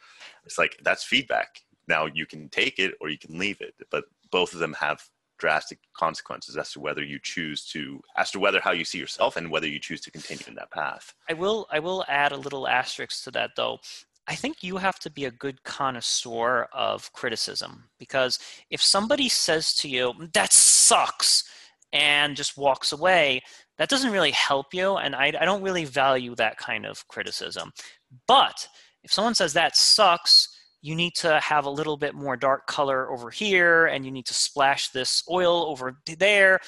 [0.44, 4.04] it's like that's feedback now you can take it or you can leave it but
[4.30, 5.02] both of them have
[5.38, 9.36] drastic consequences as to whether you choose to as to whether how you see yourself
[9.36, 12.36] and whether you choose to continue in that path I will I will add a
[12.36, 13.78] little asterisk to that though.
[14.28, 18.38] I think you have to be a good connoisseur of criticism because
[18.70, 21.44] if somebody says to you that sucks
[21.92, 23.42] and just walks away,
[23.78, 27.72] that doesn't really help you and I, I don't really value that kind of criticism.
[28.28, 28.68] But
[29.02, 30.48] if someone says that sucks,
[30.82, 34.26] you need to have a little bit more dark color over here and you need
[34.26, 36.58] to splash this oil over there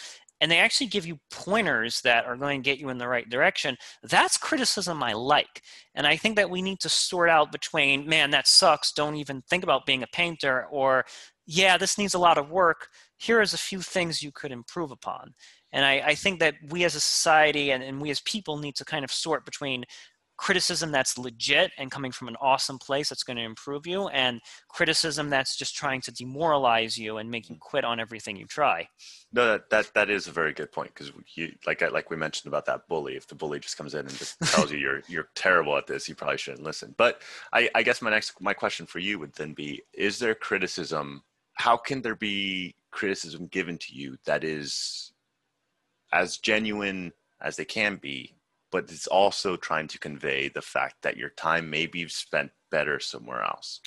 [0.42, 3.30] and they actually give you pointers that are going to get you in the right
[3.30, 3.76] direction.
[4.02, 5.62] That's criticism i like
[5.94, 9.42] and i think that we need to sort out between man that sucks don't even
[9.48, 11.04] think about being a painter or
[11.46, 14.90] yeah this needs a lot of work here is a few things you could improve
[14.90, 15.32] upon.
[15.72, 18.74] And i, I think that we as a society and, and we as people need
[18.76, 19.84] to kind of sort between
[20.42, 24.40] criticism that's legit and coming from an awesome place that's going to improve you and
[24.68, 27.60] criticism that's just trying to demoralize you and make you mm-hmm.
[27.60, 28.88] quit on everything you try.
[29.32, 32.16] No that that, that is a very good point because you like I, like we
[32.16, 35.02] mentioned about that bully if the bully just comes in and just tells you you're
[35.06, 36.92] you're terrible at this you probably shouldn't listen.
[36.98, 37.22] But
[37.52, 41.22] i i guess my next my question for you would then be is there criticism
[41.54, 45.12] how can there be criticism given to you that is
[46.12, 48.34] as genuine as they can be
[48.72, 52.98] but it's also trying to convey the fact that your time may be spent better
[52.98, 53.80] somewhere else.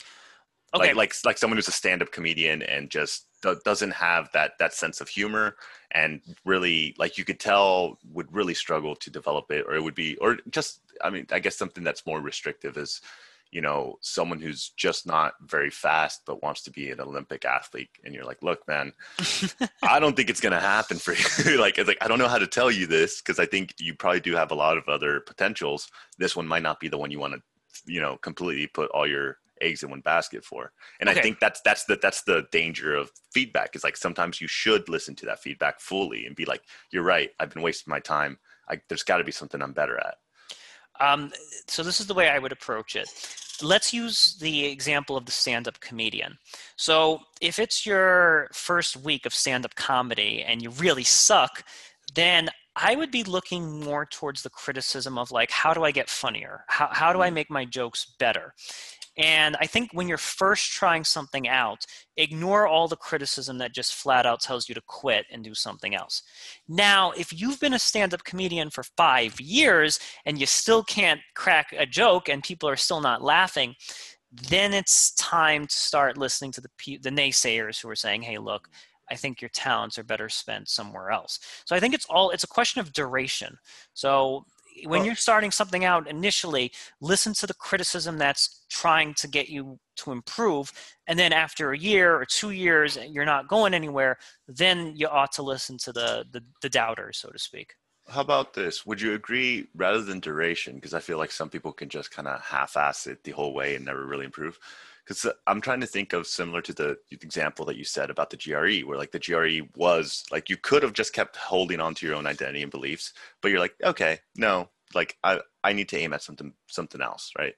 [0.73, 0.87] Okay.
[0.87, 3.27] like like like someone who's a stand-up comedian and just
[3.63, 5.55] doesn't have that that sense of humor
[5.91, 9.95] and really like you could tell would really struggle to develop it or it would
[9.95, 13.01] be or just i mean i guess something that's more restrictive is
[13.51, 17.89] you know someone who's just not very fast but wants to be an olympic athlete
[18.03, 18.91] and you're like look man
[19.83, 21.13] i don't think it's going to happen for
[21.49, 21.59] you.
[21.59, 23.93] Like it's like i don't know how to tell you this because i think you
[23.95, 25.89] probably do have a lot of other potentials.
[26.17, 27.41] This one might not be the one you want to
[27.85, 30.71] you know completely put all your eggs in one basket for.
[30.99, 31.19] And Okay.
[31.19, 33.75] i think that's that's the that's the danger of feedback.
[33.75, 37.29] Is like sometimes you should listen to that feedback fully and be like you're right
[37.39, 38.37] i've been wasting my time.
[38.69, 40.15] I, there's got to be something i'm better at
[40.99, 41.31] Um,
[41.67, 43.09] so this is the way I would approach it.
[43.61, 46.37] Let's use the example of the stand-up comedian.
[46.75, 51.63] So if it's your first week of stand-up comedy and you really suck,
[52.13, 56.09] then I would be looking more towards the criticism of like, how do I get
[56.09, 56.65] funnier?
[56.67, 58.53] How, how do I make my jokes better?
[59.17, 61.85] And I think when you're first trying something out,
[62.17, 65.95] ignore all the criticism that just flat out tells you to quit and do something
[65.95, 66.21] else.
[66.67, 71.21] Now, if you've been a stand up comedian for five years and you still can't
[71.33, 73.75] crack a joke and people are still not laughing,
[74.49, 78.67] then it's time to start listening to the, the naysayers who are saying, hey, look,
[79.09, 81.39] I think your talents are better spent somewhere else.
[81.65, 83.57] So I think it's all, it's a question of duration.
[83.93, 84.45] So
[84.83, 89.49] when Well- you're starting something out initially, listen to the criticism that's trying to get
[89.49, 90.71] you to improve.
[91.07, 94.17] And then after a year or two years, and you're not going anywhere,
[94.47, 97.75] then you ought to listen to the, the, the doubters, so to speak.
[98.07, 98.85] How about this?
[98.85, 100.75] Would you agree rather than duration?
[100.75, 103.53] Because I feel like some people can just kind of half ass it the whole
[103.53, 104.59] way and never really improve.
[105.05, 108.29] Because uh, I'm trying to think of similar to the example that you said about
[108.29, 111.93] the GRE, where like the GRE was like you could have just kept holding on
[111.95, 115.89] to your own identity and beliefs, but you're like, okay, no, like I I need
[115.89, 117.53] to aim at something something else, right?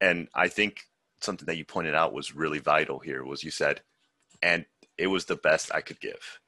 [0.00, 0.82] And I think
[1.20, 3.80] something that you pointed out was really vital here was you said,
[4.42, 4.66] and
[4.98, 6.40] it was the best I could give.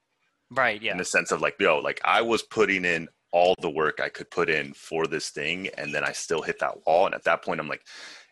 [0.50, 0.80] Right.
[0.80, 0.92] Yeah.
[0.92, 4.08] In the sense of like, yo, like I was putting in all the work I
[4.08, 7.06] could put in for this thing, and then I still hit that wall.
[7.06, 7.84] And at that point, I'm like,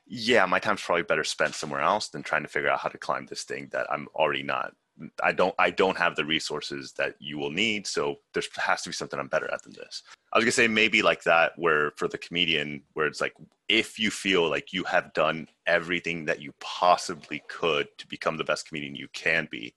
[0.06, 2.98] yeah, my time's probably better spent somewhere else than trying to figure out how to
[2.98, 4.72] climb this thing that I'm already not.
[5.00, 5.54] Mm, I don't.
[5.58, 7.86] I don't have the resources that you will need.
[7.86, 10.02] So there has to be something I'm better at than this.
[10.32, 13.34] I was gonna say maybe like that, where for the comedian, where it's like
[13.68, 18.44] if you feel like you have done everything that you possibly could to become the
[18.44, 19.74] best comedian you can be,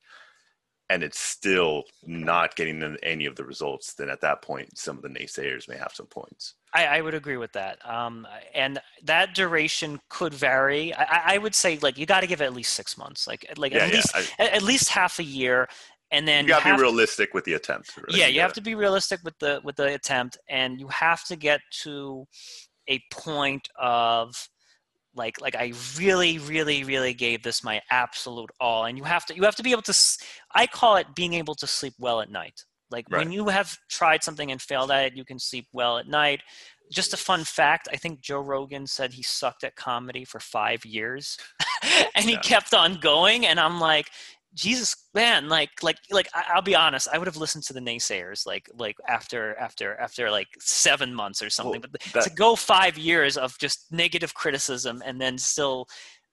[0.90, 5.04] and it's still not getting any of the results, then at that point, some of
[5.04, 6.56] the naysayers may have some points.
[6.74, 7.78] I, I would agree with that.
[7.88, 10.94] Um, and that duration could vary.
[10.94, 13.46] I, I would say like you got to give it at least six months, like
[13.58, 15.68] like yeah, at yeah, least I, at least half a year,
[16.12, 17.98] and then you got to be realistic with the attempt.
[17.98, 18.20] Really.
[18.20, 21.24] Yeah, you, you have to be realistic with the with the attempt, and you have
[21.26, 22.26] to get to
[22.88, 24.50] a point of
[25.16, 29.36] like like i really really really gave this my absolute all and you have to
[29.36, 29.94] you have to be able to
[30.54, 33.20] i call it being able to sleep well at night like right.
[33.20, 36.42] when you have tried something and failed at it you can sleep well at night
[36.92, 40.86] just a fun fact i think joe rogan said he sucked at comedy for five
[40.86, 41.38] years
[42.16, 42.42] and he yeah.
[42.42, 44.10] kept on going and i'm like
[44.56, 47.08] Jesus, man, like, like, like, I'll be honest.
[47.12, 51.44] I would have listened to the naysayers, like, like after, after, after, like seven months
[51.44, 51.82] or something.
[51.82, 55.88] Well, but that, to go five years of just negative criticism and then still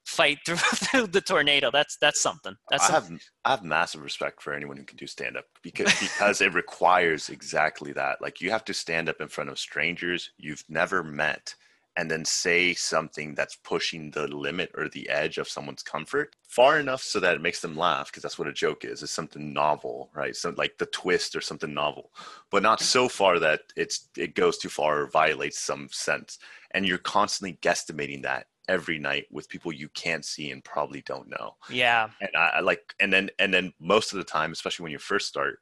[0.07, 2.55] fight through, through the tornado, that's that's something.
[2.71, 3.11] That's I have
[3.45, 7.29] I have massive respect for anyone who can do stand up because because it requires
[7.29, 8.23] exactly that.
[8.23, 11.55] Like, you have to stand up in front of strangers you've never met
[11.99, 16.79] and then say something that's pushing the limit or the edge of someone's comfort far
[16.79, 19.03] enough so that it makes them laugh because that's what a joke is.
[19.03, 20.37] It's something novel right?
[20.37, 22.11] So like the twist or something novel.
[22.51, 26.39] But not so far that it's it goes too far or violates some sense.
[26.73, 31.29] And you're constantly guesstimating that every night with people you can't see and probably don't
[31.29, 34.83] know yeah and I, I like and then and then most of the time especially
[34.85, 35.61] when you first start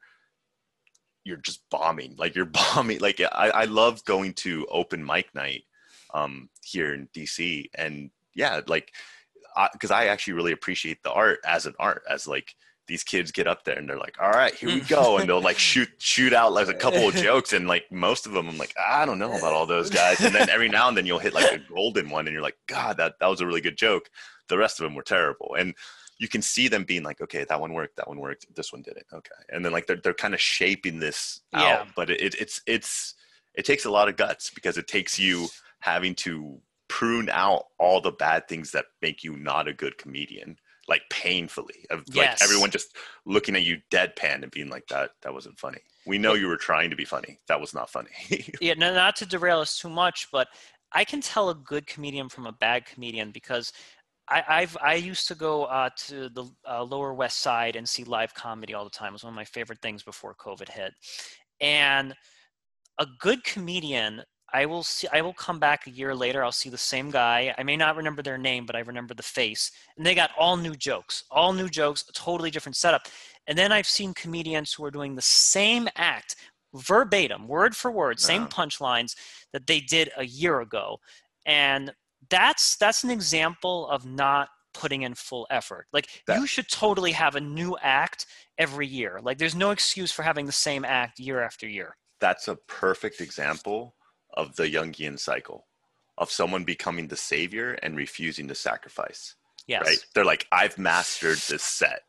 [1.24, 2.44] you're just bombing like you're
[2.74, 5.64] bombing like I, I love going to open mic night
[6.14, 7.66] um, here in DC.
[7.74, 8.92] And yeah, like,
[9.72, 12.54] because I, I actually really appreciate the art as an art, as like
[12.86, 14.86] these kids get up there and they're like, all right, here we hmm.
[14.86, 15.18] go.
[15.18, 17.52] And they'll like shoot, shoot out like a couple of jokes.
[17.52, 20.20] And like most of them, I'm like, I don't know about all those guys.
[20.20, 22.58] And then every now and then you'll hit like a golden one and you're like,
[22.66, 24.10] God, that, that was a really good joke.
[24.48, 25.56] The rest of them were terrible.
[25.58, 25.74] And
[26.18, 28.82] you can see them being like, okay, that one worked, that one worked, this one
[28.82, 29.06] didn't.
[29.12, 29.30] Okay.
[29.48, 31.84] And then like they're, they're kind of shaping this out, yeah.
[31.96, 33.14] but it, it's, it's,
[33.54, 35.48] it takes a lot of guts because it takes you
[35.80, 40.56] having to prune out all the bad things that make you not a good comedian
[40.88, 45.32] like painfully of like everyone just looking at you deadpan and being like that that
[45.32, 45.78] wasn't funny.
[46.06, 47.38] We know you were trying to be funny.
[47.48, 48.10] That was not funny.
[48.60, 50.48] Yeah no, not to derail us too much but
[50.92, 53.72] i can tell a good comedian from a bad comedian because
[54.28, 58.04] I, I've I used to go uh, to the uh, Lower West Side and see
[58.04, 59.08] live comedy all the time.
[59.08, 60.92] It was one of my favorite things before COVID hit.
[61.60, 62.14] And
[62.98, 64.22] a good comedian
[64.54, 67.52] I will see I will come back a year later, I'll see the same guy.
[67.58, 69.72] I may not remember their name, but I remember the face.
[69.96, 73.08] And they got all new jokes, all new jokes, a totally different setup.
[73.48, 76.36] And then I've seen comedians who are doing the same act
[76.72, 79.16] verbatim, word for word, same punchlines
[79.52, 80.98] that they did a year ago.
[81.44, 81.92] And
[82.30, 85.88] that's that's an example of not putting in full effort.
[85.92, 88.26] Like that, you should totally have a new act
[88.56, 89.18] every year.
[89.20, 91.96] Like there's no excuse for having the same act year after year.
[92.20, 93.96] That's a perfect example
[94.34, 95.66] of the Jungian cycle
[96.18, 99.34] of someone becoming the savior and refusing to sacrifice.
[99.66, 99.82] Yes.
[99.84, 100.06] Right?
[100.14, 102.02] They're like, I've mastered this set.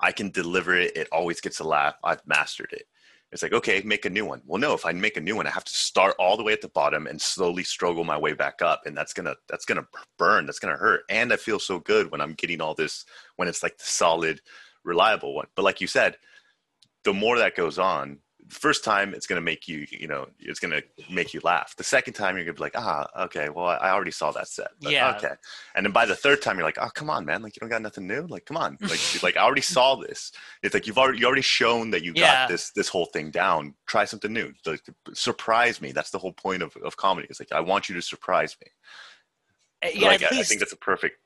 [0.00, 0.96] I can deliver it.
[0.96, 1.94] It always gets a laugh.
[2.04, 2.86] I've mastered it.
[3.32, 4.40] It's like, okay, make a new one.
[4.46, 6.52] Well, no, if I make a new one, I have to start all the way
[6.52, 8.82] at the bottom and slowly struggle my way back up.
[8.86, 10.46] And that's gonna that's gonna burn.
[10.46, 11.02] That's gonna hurt.
[11.10, 13.04] And I feel so good when I'm getting all this
[13.36, 14.40] when it's like the solid,
[14.84, 15.48] reliable one.
[15.56, 16.16] But like you said,
[17.04, 18.18] the more that goes on,
[18.48, 20.82] first time it's going to make you you know it's going to
[21.12, 21.74] make you laugh.
[21.76, 24.48] The second time you're going to be like ah okay well i already saw that
[24.48, 24.68] set.
[24.80, 25.14] But, yeah.
[25.16, 25.34] okay.
[25.74, 27.70] And then by the third time you're like oh come on man like you don't
[27.70, 28.26] got nothing new?
[28.26, 28.78] Like come on.
[28.86, 30.32] Like like i already saw this.
[30.62, 32.42] It's like you've already you already shown that you yeah.
[32.42, 33.74] got this this whole thing down.
[33.86, 34.52] Try something new.
[34.64, 34.82] Like,
[35.12, 35.92] surprise me.
[35.92, 37.26] That's the whole point of, of comedy.
[37.30, 38.70] It's like i want you to surprise me.
[39.84, 41.18] Uh, yeah, like, least, I think that's a perfect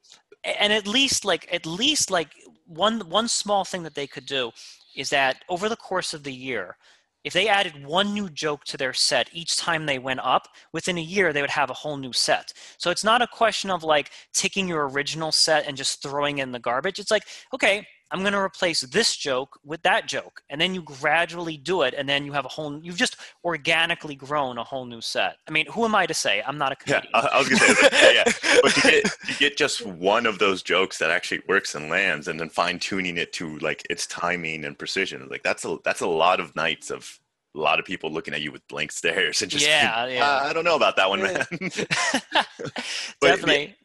[0.44, 2.30] and at least like at least like
[2.66, 4.50] one one small thing that they could do
[4.96, 6.76] is that over the course of the year
[7.24, 10.98] if they added one new joke to their set each time they went up, within
[10.98, 12.52] a year they would have a whole new set.
[12.78, 16.52] So it's not a question of like taking your original set and just throwing in
[16.52, 16.98] the garbage.
[16.98, 20.42] It's like, okay, I'm going to replace this joke with that joke.
[20.50, 21.94] And then you gradually do it.
[21.96, 25.36] And then you have a whole, you've just organically grown a whole new set.
[25.48, 26.42] I mean, who am I to say?
[26.46, 27.10] I'm not a comedian.
[27.14, 28.58] Yeah, I was going to say, yeah, yeah.
[28.62, 32.26] But to get, to get just one of those jokes that actually works and lands
[32.28, 36.00] and then fine tuning it to like its timing and precision, like that's a, that's
[36.00, 37.20] a lot of nights of
[37.54, 40.24] a lot of people looking at you with blank stares and just, yeah, yeah.
[40.24, 41.44] Uh, I don't know about that one, man.
[43.20, 43.76] Definitely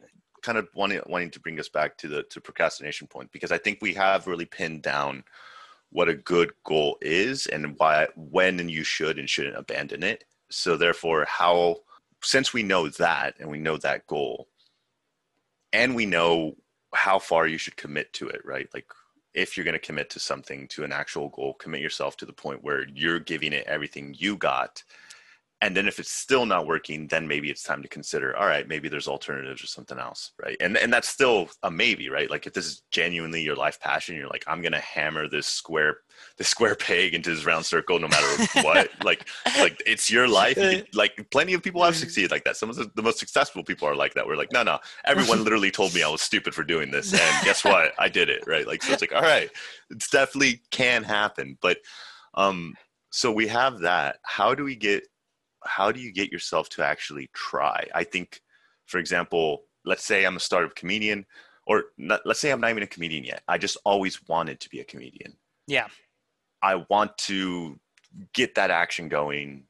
[0.46, 3.58] kind of wanting wanting to bring us back to the to procrastination point because I
[3.58, 5.24] think we have really pinned down
[5.90, 10.22] what a good goal is and why when and you should and shouldn't abandon it.
[10.48, 11.78] So therefore, how
[12.22, 14.46] since we know that and we know that goal,
[15.72, 16.54] and we know
[16.94, 18.68] how far you should commit to it, right?
[18.72, 18.86] Like
[19.34, 22.32] if you're going to commit to something to an actual goal, commit yourself to the
[22.32, 24.84] point where you're giving it everything you got
[25.60, 28.68] and then if it's still not working then maybe it's time to consider all right
[28.68, 30.56] maybe there's alternatives or something else right?
[30.60, 32.30] And and that's still a maybe right?
[32.30, 35.98] Like if this is genuinely your life passion you're like i'm gonna hammer this square
[36.36, 38.90] this square peg into this round circle no matter what.
[39.04, 39.28] Like
[39.58, 40.56] like it's your life.
[40.56, 42.56] You like plenty of people have succeeded like that.
[42.56, 44.26] Some of the, the most successful people are like that.
[44.26, 44.78] We're like no no.
[45.04, 47.92] Everyone literally told me i was stupid for doing this and guess what?
[47.98, 48.66] I did it right?
[48.66, 49.50] Like so it's like all right.
[49.90, 51.58] It's definitely can happen.
[51.60, 51.78] But
[52.34, 52.74] um
[53.10, 54.18] so we have that.
[54.22, 55.04] How do we get
[55.66, 57.86] how do you get yourself to actually try?
[57.94, 58.40] I think,
[58.86, 61.26] for example, let's say I'm a startup comedian,
[61.66, 63.42] or not, let's say I'm not even a comedian yet.
[63.48, 65.36] I just always wanted to be a comedian.
[65.66, 65.88] Yeah.
[66.62, 67.78] I want to
[68.32, 69.64] get that action going.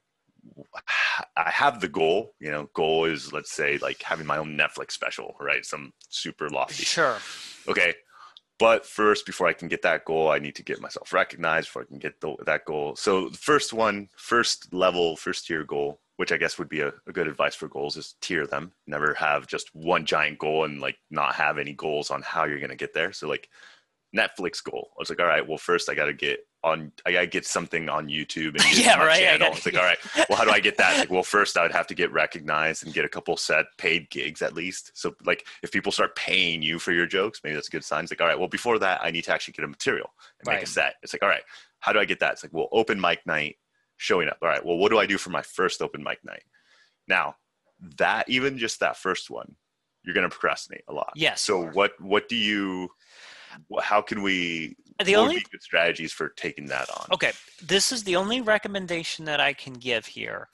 [1.36, 4.92] I have the goal, you know, goal is let's say like having my own Netflix
[4.92, 5.64] special, right?
[5.64, 6.84] Some super lofty.
[6.84, 7.16] Sure.
[7.66, 7.94] Okay.
[8.58, 11.82] But first, before I can get that goal, I need to get myself recognized before
[11.82, 12.96] I can get the, that goal.
[12.96, 16.92] So the first one, first level, first tier goal, which I guess would be a,
[17.06, 18.72] a, good advice for goals is tier them.
[18.86, 22.58] Never have just one giant goal and like not have any goals on how you're
[22.58, 23.12] going to get there.
[23.12, 23.50] So like
[24.16, 24.90] Netflix goal.
[24.92, 27.46] I was like, all right, well, first I got to get on, I to get
[27.46, 29.20] something on YouTube and yeah, right.
[29.20, 29.34] Channel.
[29.34, 29.98] I, gotta, it's like, all right,
[30.28, 30.98] well, how do I get that?
[30.98, 34.10] Like, well, first I would have to get recognized and get a couple set paid
[34.10, 34.90] gigs at least.
[34.94, 38.02] So like, if people start paying you for your jokes, maybe that's a good sign.
[38.02, 40.10] It's like, all right, well, before that, I need to actually get a material
[40.40, 40.56] and right.
[40.56, 40.94] make a set.
[41.02, 41.44] It's like, all right,
[41.78, 42.32] how do I get that?
[42.32, 43.56] It's like, well, open mic night,
[43.96, 44.38] showing up.
[44.42, 46.42] All right, well, what do I do for my first open mic night?
[47.06, 47.36] Now,
[47.98, 49.54] that even just that first one,
[50.02, 51.12] you're going to procrastinate a lot.
[51.14, 51.42] Yes.
[51.42, 52.90] So what what do you
[53.80, 57.06] how can we the only good strategies for taking that on.
[57.12, 57.32] Okay
[57.62, 60.48] this is the only recommendation that i can give here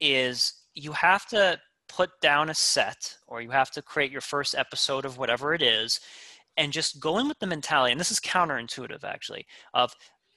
[0.00, 4.54] is you have to put down a set or you have to create your first
[4.54, 6.00] episode of whatever it is
[6.56, 9.94] and just go in with the mentality and this is counterintuitive actually of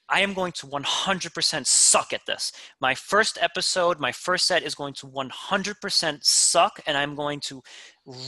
[0.10, 2.52] I am going to 100% suck at this.
[2.80, 7.62] My first episode, my first set is going to 100% suck, and I'm going to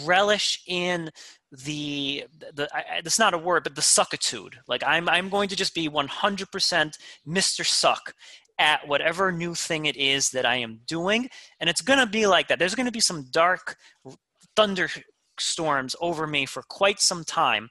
[0.03, 1.09] relish in
[1.51, 2.69] the the
[3.03, 4.53] that's not a word, but the suckitude.
[4.67, 7.65] Like I'm I'm going to just be 100% Mr.
[7.65, 8.13] Suck
[8.59, 12.49] at whatever new thing it is that I am doing, and it's gonna be like
[12.49, 12.59] that.
[12.59, 13.77] There's gonna be some dark
[14.55, 17.69] thunderstorms over me for quite some time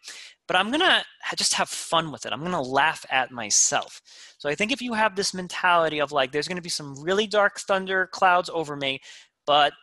[0.48, 1.04] but I'm going to
[1.36, 2.32] just have fun with it.
[2.32, 4.00] I'm going to laugh at myself.
[4.38, 7.00] So I think if you have this mentality of like, there's going to be some
[7.00, 9.00] really dark thunder clouds over me,
[9.46, 9.74] but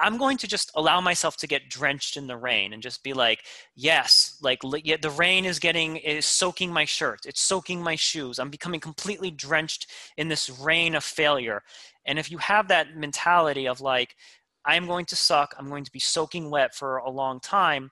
[0.00, 3.12] I'm going to just allow myself to get drenched in the rain and just be
[3.12, 3.44] like,
[3.76, 8.38] yes, like yeah, the rain is getting is soaking my shirt, it's soaking my shoes.
[8.38, 11.62] I'm becoming completely drenched in this rain of failure.
[12.06, 14.16] And if you have that mentality of like,
[14.64, 17.90] I'm going to suck, I'm going to be soaking wet for a long time,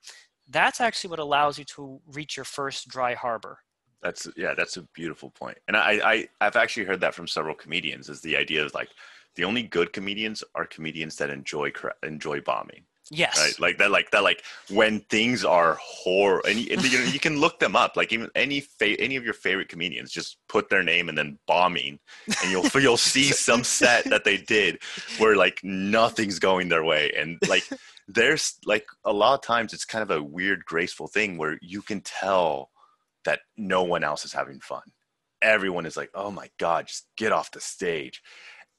[0.48, 3.58] that's actually what allows you to reach your first dry harbor.
[4.02, 5.58] That's yeah, that's a beautiful point.
[5.66, 8.08] And I, I I've actually heard that from several comedians.
[8.08, 8.90] Is the idea of like
[9.34, 11.72] the only good comedians are comedians that enjoy
[12.02, 12.84] enjoy bombing.
[13.10, 13.38] Yes.
[13.38, 13.58] Right.
[13.60, 13.90] Like that.
[13.90, 14.22] Like that.
[14.22, 17.96] Like when things are horror, and, you, and you, know, you can look them up.
[17.96, 21.38] Like even any fa- any of your favorite comedians, just put their name and then
[21.46, 24.78] bombing, and you'll you'll see some set that they did
[25.18, 27.64] where like nothing's going their way, and like
[28.08, 31.82] there's like a lot of times it's kind of a weird graceful thing where you
[31.82, 32.70] can tell
[33.24, 34.82] that no one else is having fun.
[35.42, 38.22] Everyone is like oh my god just get off the stage.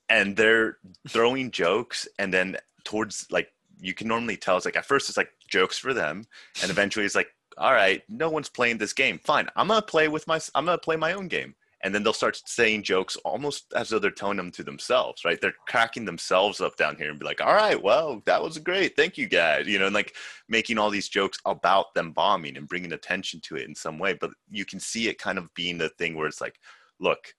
[0.10, 0.78] And they're
[1.08, 3.50] throwing jokes and then towards like
[3.80, 6.26] you can normally tell it's like at first it's like jokes for them
[6.62, 9.20] and eventually it's like all right no one's playing this game.
[9.24, 12.14] Fine i'm gonna play with my i'm gonna play my own game and then they'll
[12.14, 15.40] start saying jokes almost as though they're telling them to themselves, right?
[15.40, 18.96] They're cracking themselves up down here and be like, all right, well, that was great.
[18.96, 19.68] Thank you guys.
[19.68, 20.16] You know, and like
[20.50, 24.14] making all these jokes about them bombing and bringing attention to it in some way.
[24.14, 26.60] But you can see it kind of being the thing where it's like,
[27.00, 27.34] look,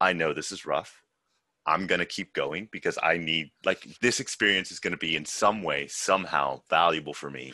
[0.00, 1.02] I know this is rough.
[1.66, 5.14] I'm going to keep going because I need, like, this experience is going to be
[5.14, 7.52] in some way, somehow valuable for me,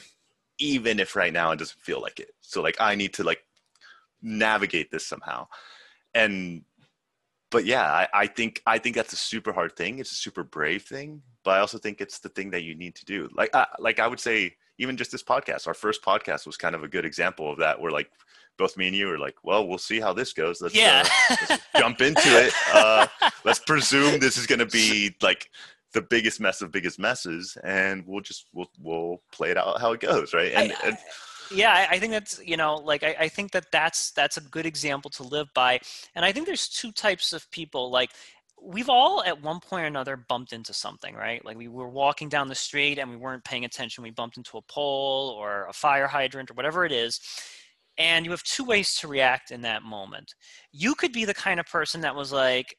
[0.59, 2.31] even if right now it doesn't feel like it.
[2.40, 3.44] So, like, I need to, like,
[4.23, 5.47] navigate this somehow.
[6.14, 6.62] And,
[7.51, 9.98] but yeah, I, I think, I think that's a super hard thing.
[9.98, 12.94] It's a super brave thing, but I also think it's the thing that you need
[12.97, 13.28] to do.
[13.35, 16.74] Like, I, like I would say, even just this podcast, our first podcast was kind
[16.74, 17.80] of a good example of that.
[17.80, 18.10] Where like
[18.59, 20.60] both me and you are like, well, we'll see how this goes.
[20.60, 21.02] Let's, yeah.
[21.05, 22.52] uh, let's jump into it.
[22.72, 23.06] Uh,
[23.44, 25.51] let's presume this is going to be like
[25.94, 29.93] the biggest mess of biggest messes, and we'll just we'll we'll play it out how
[29.93, 30.52] it goes, right?
[30.52, 30.98] And, I, and
[31.50, 34.66] yeah i think that's you know like I, I, think that that's that's a good
[34.66, 35.80] example to live by
[36.14, 38.10] and i think there's two types of people like
[38.62, 41.44] we've all at one point or another bumped into something, right?
[41.44, 44.02] Like we were walking down the street and we weren't paying attention.
[44.02, 47.20] We bumped into a pole or a fire hydrant or whatever it is.
[47.96, 50.34] And you have two ways to react in that moment.
[50.72, 52.76] You could be the kind of person that was like,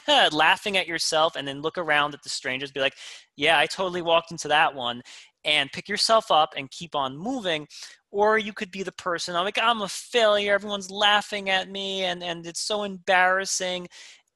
[0.32, 2.96] laughing at yourself and then look around at the strangers be like
[3.36, 5.02] yeah i totally walked into that one
[5.44, 7.66] and pick yourself up and keep on moving
[8.10, 12.04] or you could be the person I'm like i'm a failure everyone's laughing at me
[12.04, 13.88] and and it's so embarrassing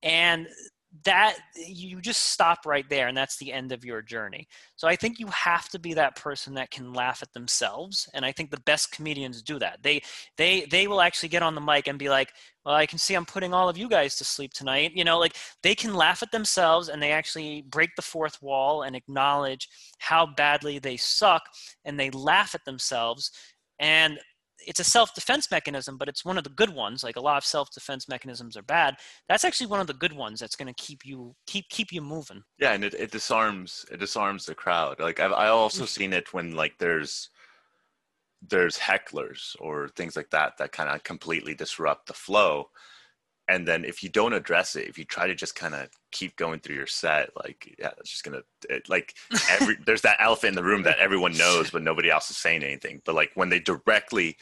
[0.03, 0.49] and
[1.05, 4.49] that you just stop right there and that's the end of your journey.
[4.77, 8.24] So i think you have to be that person that can laugh at themselves and
[8.24, 9.83] i think the best comedians do that.
[9.83, 10.03] They
[10.37, 12.33] they they will actually get on the mic and be like
[12.67, 14.93] well i can see i'm putting all of you guys to sleep tonight.
[14.95, 18.83] You know like they can laugh at themselves and they actually break the fourth wall
[18.83, 19.69] and acknowledge
[19.99, 21.43] how badly they suck
[21.85, 23.31] and they laugh at themselves.
[23.79, 24.19] And
[24.67, 27.05] it's a self-defense mechanism but it's one of the good ones.
[27.05, 28.97] Like a lot of self-defense mechanisms are bad.
[29.29, 32.03] That's actually one of the good ones that's going to keep you keep keep you
[32.03, 32.43] moving.
[32.59, 34.99] Yeah and it, it disarms it disarms the crowd.
[34.99, 35.89] Like i've i also mm.
[35.89, 37.31] seen it when like there's
[38.43, 42.69] there's hecklers or things like that that kind of completely disrupt the flow.
[43.49, 46.37] And then if you don't address it if you try to just kind of keep
[46.37, 49.15] going through your set like yeah it's just gonna it, like
[49.51, 52.63] every there's that elephant in the room that everyone knows but nobody else is saying
[52.63, 53.03] anything.
[53.05, 54.37] But like when they directly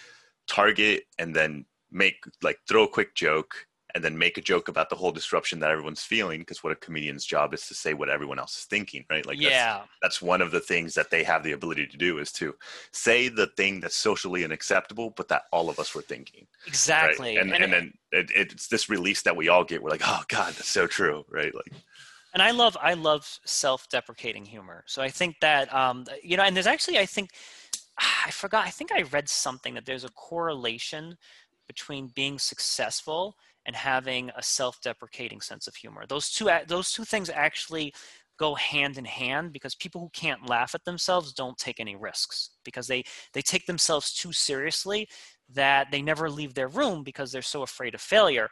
[0.48, 4.90] target and then make like throw a quick joke and then make a joke about
[4.90, 8.08] the whole disruption that everyone's feeling because what a comedian's job is to say what
[8.08, 11.22] everyone else is thinking right like yeah that's, that's one of the things that they
[11.22, 12.54] have the ability to do is to
[12.92, 17.44] say the thing that's socially unacceptable but that all of us were thinking exactly right?
[17.44, 20.22] and, and, and then it, it's this release that we all get we're like oh
[20.28, 21.72] god that's so true right like
[22.32, 24.82] and I love I love self-deprecating humor.
[24.86, 27.30] So I think that um, you know, and there's actually I think
[28.26, 28.66] I forgot.
[28.66, 31.16] I think I read something that there's a correlation
[31.66, 36.04] between being successful and having a self-deprecating sense of humor.
[36.06, 37.94] Those two those two things actually
[38.36, 42.50] go hand in hand because people who can't laugh at themselves don't take any risks
[42.64, 45.08] because they they take themselves too seriously
[45.48, 48.48] that they never leave their room because they're so afraid of failure.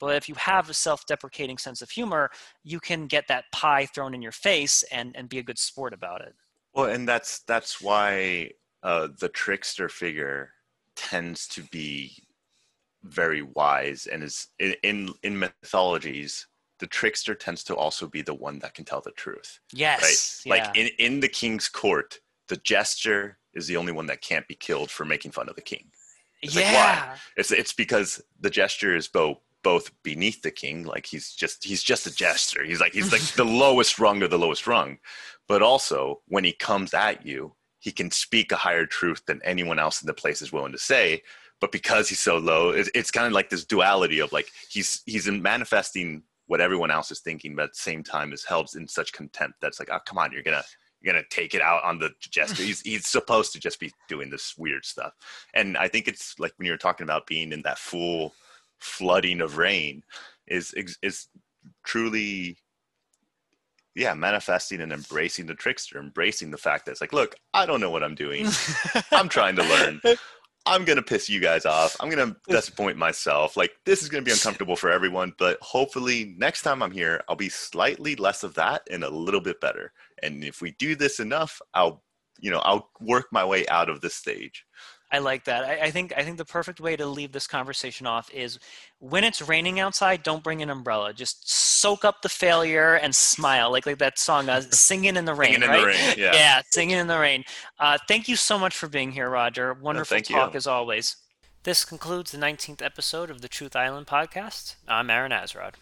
[0.00, 2.30] But if you have a self-deprecating sense of humor,
[2.62, 5.92] you can get that pie thrown in your face and and be a good sport
[5.92, 6.34] about it.
[6.72, 8.50] Well, and that's that's why
[8.82, 10.50] uh, the trickster figure
[10.96, 12.16] tends to be
[13.04, 16.46] very wise and is in, in mythologies
[16.80, 20.56] the trickster tends to also be the one that can tell the truth yes right?
[20.56, 20.64] yeah.
[20.64, 22.18] like in in the king's court
[22.48, 25.62] the jester is the only one that can't be killed for making fun of the
[25.62, 25.90] king
[26.42, 27.16] it's yeah like, why?
[27.36, 31.82] it's it's because the jester is both both beneath the king like he's just he's
[31.82, 34.98] just a jester he's like he's like the lowest rung of the lowest rung
[35.46, 39.78] but also when he comes at you he can speak a higher truth than anyone
[39.78, 41.22] else in the place is willing to say
[41.60, 45.02] but because he's so low it's, it's kind of like this duality of like he's
[45.06, 48.86] he's manifesting what everyone else is thinking but at the same time is held in
[48.86, 50.62] such contempt that's like oh come on you're gonna
[51.00, 54.30] you're gonna take it out on the jester he's he's supposed to just be doing
[54.30, 55.12] this weird stuff
[55.54, 58.34] and i think it's like when you're talking about being in that full
[58.78, 60.02] flooding of rain
[60.46, 61.28] is is
[61.84, 62.58] truly
[63.94, 67.80] yeah, manifesting and embracing the trickster, embracing the fact that it's like, look, I don't
[67.80, 68.48] know what I'm doing.
[69.12, 70.00] I'm trying to learn.
[70.66, 71.96] I'm gonna piss you guys off.
[72.00, 73.56] I'm gonna disappoint myself.
[73.56, 77.36] Like this is gonna be uncomfortable for everyone, but hopefully next time I'm here, I'll
[77.36, 79.92] be slightly less of that and a little bit better.
[80.22, 82.02] And if we do this enough, I'll,
[82.40, 84.64] you know, I'll work my way out of this stage.
[85.14, 85.62] I like that.
[85.64, 88.58] I, I, think I think the perfect way to leave this conversation off is
[88.98, 91.12] when it's raining outside, don't bring an umbrella.
[91.12, 95.32] Just soak up the failure and smile, like like that song, uh, "Singing in the
[95.32, 95.78] Rain." Singing right?
[95.78, 96.32] in the rain, yeah.
[96.34, 97.44] Yeah, singing in the rain.
[97.78, 99.72] Uh, thank you so much for being here, Roger.
[99.72, 100.56] Wonderful talk you.
[100.56, 101.16] as always.
[101.62, 104.74] This concludes the 19th episode of the Truth Island podcast.
[104.88, 105.74] I'm Aaron Azrod.